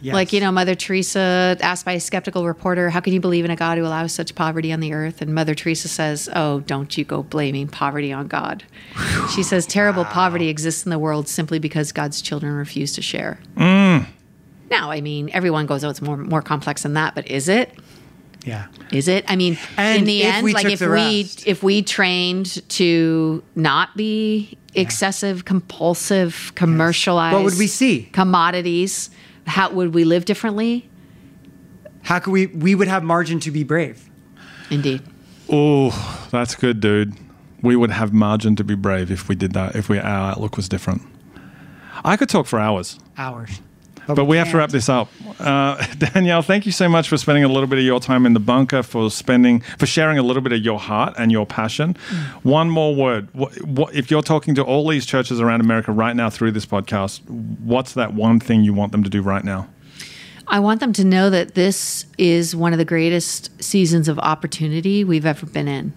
[0.00, 0.14] Yes.
[0.14, 3.50] Like, you know, Mother Teresa asked by a skeptical reporter, How can you believe in
[3.50, 5.20] a God who allows such poverty on the earth?
[5.20, 8.62] And Mother Teresa says, Oh, don't you go blaming poverty on God.
[9.34, 13.40] she says, Terrible poverty exists in the world simply because God's children refuse to share.
[13.56, 14.06] Mm.
[14.70, 17.72] Now, I mean, everyone goes, Oh, it's more, more complex than that, but is it?
[18.44, 18.68] Yeah.
[18.92, 19.24] Is it?
[19.28, 21.46] I mean, And in the end, we like if we rest.
[21.46, 28.04] if we trained to not be excessive, compulsive, commercialized, What would we see?
[28.12, 29.10] Commodities.
[29.48, 30.88] How would we live differently?
[32.02, 32.46] How could we?
[32.46, 34.08] We would have margin to be brave.
[34.70, 35.02] Indeed.
[35.50, 37.14] Oh, that's good, dude.
[37.62, 39.74] We would have margin to be brave if we did that.
[39.74, 41.02] If we our outlook was different.
[42.04, 43.60] I could talk for hours, Hours.
[44.14, 45.08] But we have to wrap this up.
[45.38, 48.34] Uh, Danielle, thank you so much for spending a little bit of your time in
[48.34, 51.96] the bunker, for spending, for sharing a little bit of your heart and your passion.
[52.42, 56.16] One more word: what, what, if you're talking to all these churches around America right
[56.16, 59.68] now through this podcast, what's that one thing you want them to do right now?
[60.50, 65.04] I want them to know that this is one of the greatest seasons of opportunity
[65.04, 65.92] we've ever been in.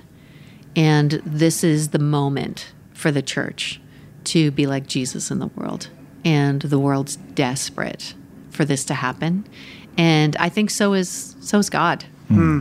[0.76, 3.80] And this is the moment for the church
[4.26, 5.90] to be like Jesus in the world.
[6.24, 8.14] And the world's desperate
[8.50, 9.48] for this to happen.
[9.98, 12.06] And I think so is so is God.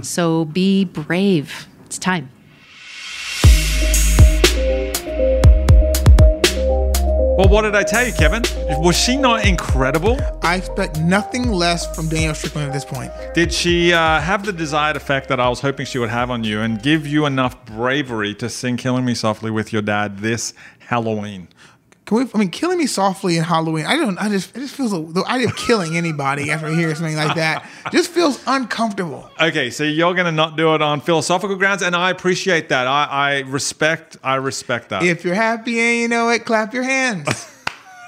[0.03, 1.69] So be brave.
[1.87, 2.29] It's time.
[7.41, 8.43] Well, what did I tell you, Kevin?
[8.83, 10.19] Was she not incredible?
[10.43, 13.13] I expect nothing less from Danielle Strickland at this point.
[13.33, 16.45] Did she uh, have the desired effect that I was hoping she would have on
[16.45, 20.53] you and give you enough bravery to sing Killing Me Softly with your dad this
[20.81, 21.49] Halloween?
[22.11, 22.31] Can we?
[22.35, 23.87] I mean, killing me softly in Halloween.
[23.87, 24.19] I don't.
[24.19, 24.57] I just.
[24.57, 28.43] It just feels the idea of killing anybody after hearing something like that just feels
[28.49, 29.31] uncomfortable.
[29.41, 32.89] Okay, so you're going to not do it on philosophical grounds, and I appreciate that.
[32.89, 34.17] I, I respect.
[34.25, 35.05] I respect that.
[35.05, 37.29] If you're happy and you know it, clap your hands.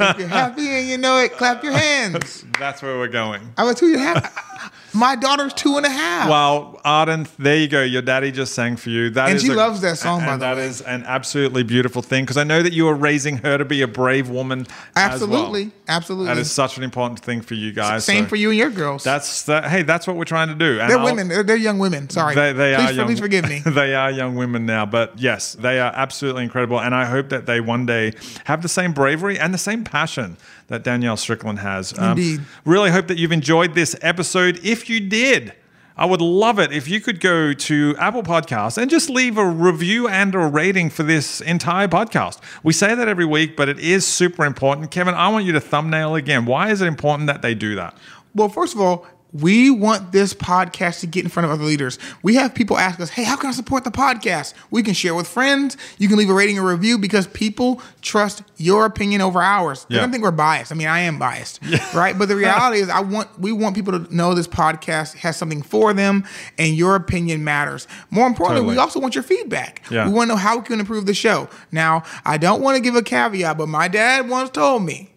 [0.00, 2.44] if you're happy and you know it, clap your hands.
[2.58, 3.52] That's where we're going.
[3.56, 4.81] I was and a half.
[4.94, 6.28] My daughter's two and a half.
[6.28, 7.82] Well, Arden, there you go.
[7.82, 9.10] Your daddy just sang for you.
[9.10, 10.66] That And is she a- loves that song, and by the that way.
[10.66, 13.82] is an absolutely beautiful thing because I know that you are raising her to be
[13.82, 14.60] a brave woman.
[14.62, 14.66] as
[14.96, 15.04] well.
[15.12, 16.26] absolutely, absolutely.
[16.26, 18.04] That is such an important thing for you guys.
[18.04, 19.02] Same so for you and your girls.
[19.04, 19.64] That's that.
[19.64, 20.78] Hey, that's what we're trying to do.
[20.80, 21.28] And they're I'll- women.
[21.28, 22.10] They're, they're young women.
[22.10, 22.34] Sorry.
[22.34, 23.06] They, they please, are young.
[23.06, 23.60] please forgive me.
[23.66, 27.46] they are young women now, but yes, they are absolutely incredible, and I hope that
[27.46, 28.12] they one day
[28.44, 30.36] have the same bravery and the same passion
[30.68, 31.96] that Danielle Strickland has.
[31.98, 32.40] Um, Indeed.
[32.64, 34.58] Really hope that you've enjoyed this episode.
[34.64, 35.54] If you did.
[35.96, 39.46] I would love it if you could go to Apple Podcasts and just leave a
[39.46, 42.40] review and a rating for this entire podcast.
[42.62, 44.90] We say that every week, but it is super important.
[44.90, 46.46] Kevin, I want you to thumbnail again.
[46.46, 47.96] Why is it important that they do that?
[48.34, 51.98] Well, first of all, we want this podcast to get in front of other leaders.
[52.22, 54.52] We have people ask us, hey, how can I support the podcast?
[54.70, 55.76] We can share with friends.
[55.98, 59.86] You can leave a rating or review because people trust your opinion over ours.
[59.88, 60.02] They Yeah.
[60.02, 60.70] don't think we're biased.
[60.70, 61.60] I mean, I am biased,
[61.94, 62.18] right?
[62.18, 65.62] But the reality is, I want we want people to know this podcast has something
[65.62, 66.24] for them,
[66.58, 67.88] and your opinion matters.
[68.10, 69.82] More importantly, we also want your feedback.
[69.90, 70.06] Yeah.
[70.06, 71.48] We want to know how we can improve the show.
[71.70, 75.10] Now, I don't want to give a caveat, but my dad once told me,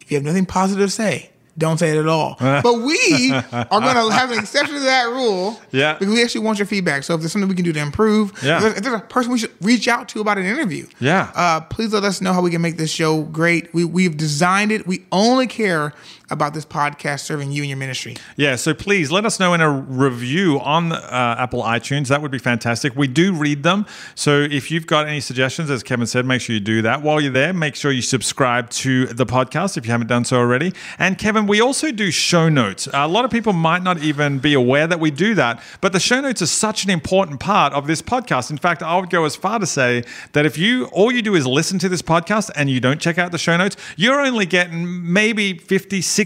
[0.00, 2.36] if you have nothing positive to say, don't say it at all.
[2.40, 5.60] but we are going to have an exception to that rule.
[5.70, 5.94] Yeah.
[5.98, 7.02] Because we actually want your feedback.
[7.04, 8.56] So if there's something we can do to improve, Yeah.
[8.56, 11.30] if, there's, if there's a person we should reach out to about an interview, Yeah.
[11.34, 13.72] uh, please let us know how we can make this show great.
[13.74, 14.86] We, we've designed it.
[14.86, 15.92] We only care
[16.32, 18.16] about this podcast serving you and your ministry.
[18.36, 22.08] Yeah, so please let us know in a review on uh, Apple iTunes.
[22.08, 22.96] That would be fantastic.
[22.96, 23.86] We do read them.
[24.14, 27.02] So if you've got any suggestions, as Kevin said, make sure you do that.
[27.02, 30.38] While you're there, make sure you subscribe to the podcast if you haven't done so
[30.38, 30.72] already.
[30.98, 32.88] And Kevin, we also do show notes.
[32.92, 36.00] a lot of people might not even be aware that we do that, but the
[36.00, 38.50] show notes are such an important part of this podcast.
[38.50, 41.34] In fact, I would go as far to say that if you all you do
[41.34, 44.46] is listen to this podcast and you don't check out the show notes, you're only
[44.46, 46.21] getting maybe 50, 60%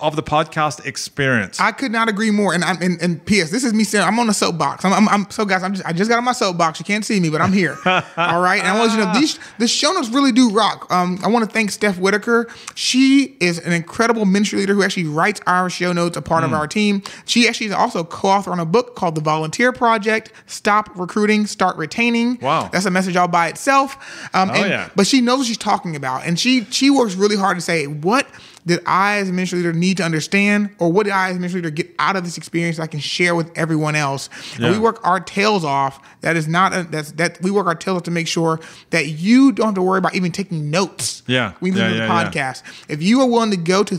[0.00, 1.58] of the podcast experience.
[1.60, 2.54] I could not agree more.
[2.54, 3.50] And I'm and, and P.S.
[3.50, 4.84] This is me saying I'm on a soapbox.
[4.84, 5.62] I'm, I'm, I'm so guys.
[5.62, 6.78] I'm just I just got on my soapbox.
[6.78, 7.76] You can't see me, but I'm here.
[7.86, 8.58] All right.
[8.58, 10.86] And I want you to know these the show notes really do rock.
[10.90, 12.48] Um, I want to thank Steph Whitaker.
[12.74, 16.52] She is an incredible ministry leader who actually writes our show notes, a part Hmm.
[16.52, 17.02] of our team.
[17.24, 21.76] She actually is also co-author on a book called The Volunteer Project: Stop Recruiting, Start
[21.76, 22.38] Retaining.
[22.42, 22.68] Wow.
[22.72, 23.96] That's a message all by itself.
[24.34, 24.88] Um, Oh, and- yeah.
[24.94, 27.86] But she knows what she's talking about, and she she works really hard to say
[27.86, 28.26] what
[28.66, 31.38] did I as a ministry leader need to understand, or what did I as a
[31.38, 34.28] ministry leader get out of this experience that I can share with everyone else?
[34.54, 34.72] And Yeah.
[34.72, 36.00] we work our tails off.
[36.22, 38.58] That is not a, that's that we work our tails off to make sure
[38.90, 41.22] that you don't have to worry about even taking notes.
[41.26, 41.52] Yeah.
[41.60, 42.62] we Yeah, listen to the podcast.
[42.88, 43.94] If you are willing to go to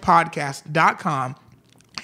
[0.00, 1.36] thinkorangepodcast.com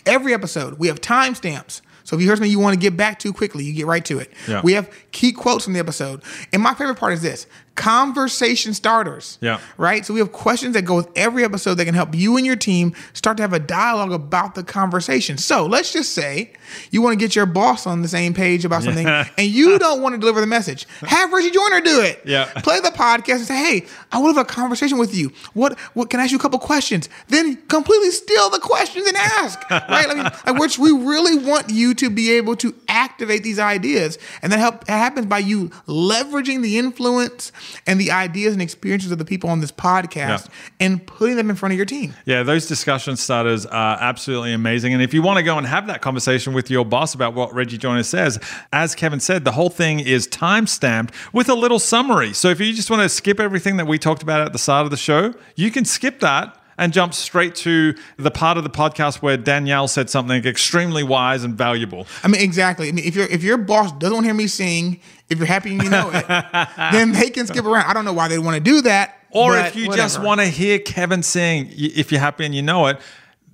[0.05, 3.19] every episode we have timestamps so if you heard something you want to get back
[3.19, 4.61] to quickly you get right to it Yeah.
[4.63, 9.39] we have key quotes from the episode and my favorite part is this conversation starters
[9.41, 9.61] Yeah.
[9.77, 12.45] right so we have questions that go with every episode that can help you and
[12.45, 16.53] your team start to have a dialogue about the conversation so let's just say
[16.91, 19.07] you want to get your boss on the same page about something
[19.39, 22.45] and you don't want to deliver the message have Reggie Joiner do it Yeah.
[22.63, 25.31] play the podcast and say, "Hey, I want to have a conversation with you.
[25.55, 25.79] What?
[25.95, 29.59] What can I ask you a couple questions?" Then completely steal the questions and ask.
[29.71, 30.09] Right?
[30.11, 34.19] I mean, like, which we really want you to be able to activate these ideas,
[34.43, 37.53] and then help that happens by you leveraging the influence
[37.87, 40.87] and the ideas and experiences of the people on this podcast Yeah.
[40.87, 42.15] and putting them in front of your team.
[42.25, 44.93] Yeah, those discussion starters are absolutely amazing.
[44.95, 47.55] And if you want to go and have that conversation with your boss about what
[47.55, 48.41] Reggie Joiner says,
[48.73, 52.33] as Kevin said, the whole thing is time stamped with a little summary.
[52.33, 54.85] So if you just want to skip everything that we talked about at the start
[54.85, 58.71] of the show, you can skip that and jump straight to the part of the
[58.71, 62.07] podcast where Danielle said something extremely wise and valuable.
[62.23, 62.89] I mean, exactly.
[62.89, 65.47] I mean, if your if your boss doesn't want to hear me sing, if you're
[65.47, 66.27] happy and you know it,
[66.93, 67.87] then they can skip around.
[67.87, 69.15] I don't know why they want to do that.
[69.31, 72.87] Or if you just want to hear Kevin sing, if you're happy and you know
[72.87, 72.99] it,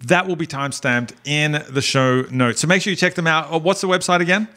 [0.07, 2.61] that will be timestamped in the show notes.
[2.61, 3.53] So make sure you check them out.
[3.53, 4.49] Uh, What's the website again?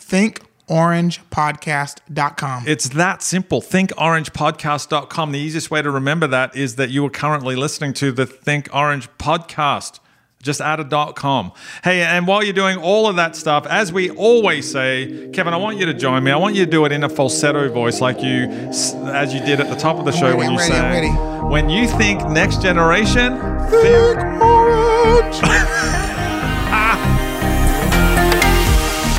[0.67, 2.63] thinkorangepodcast.com.
[2.67, 3.61] It's that simple.
[3.61, 5.31] ThinkOrangePodcast.com.
[5.31, 8.69] The easiest way to remember that is that you are currently listening to the Think
[8.73, 9.99] Orange podcast.
[10.41, 11.51] Just add a dot com.
[11.83, 15.57] Hey, and while you're doing all of that stuff, as we always say, Kevin, I
[15.57, 16.29] want you to join me.
[16.29, 19.59] I want you to do it in a falsetto voice, like you, as you did
[19.59, 20.91] at the top of the show ready, when you ready, I'm sang.
[20.91, 21.47] ready.
[21.47, 23.39] When you think next generation,
[23.71, 26.01] Think orange.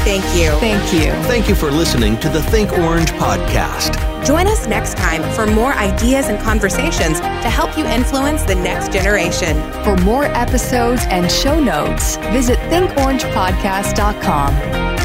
[0.07, 0.53] Thank you.
[0.61, 1.11] Thank you.
[1.25, 3.97] Thank you for listening to the Think Orange podcast.
[4.25, 8.93] Join us next time for more ideas and conversations to help you influence the next
[8.93, 9.57] generation.
[9.83, 14.96] For more episodes and show notes, visit thinkorangepodcast.com.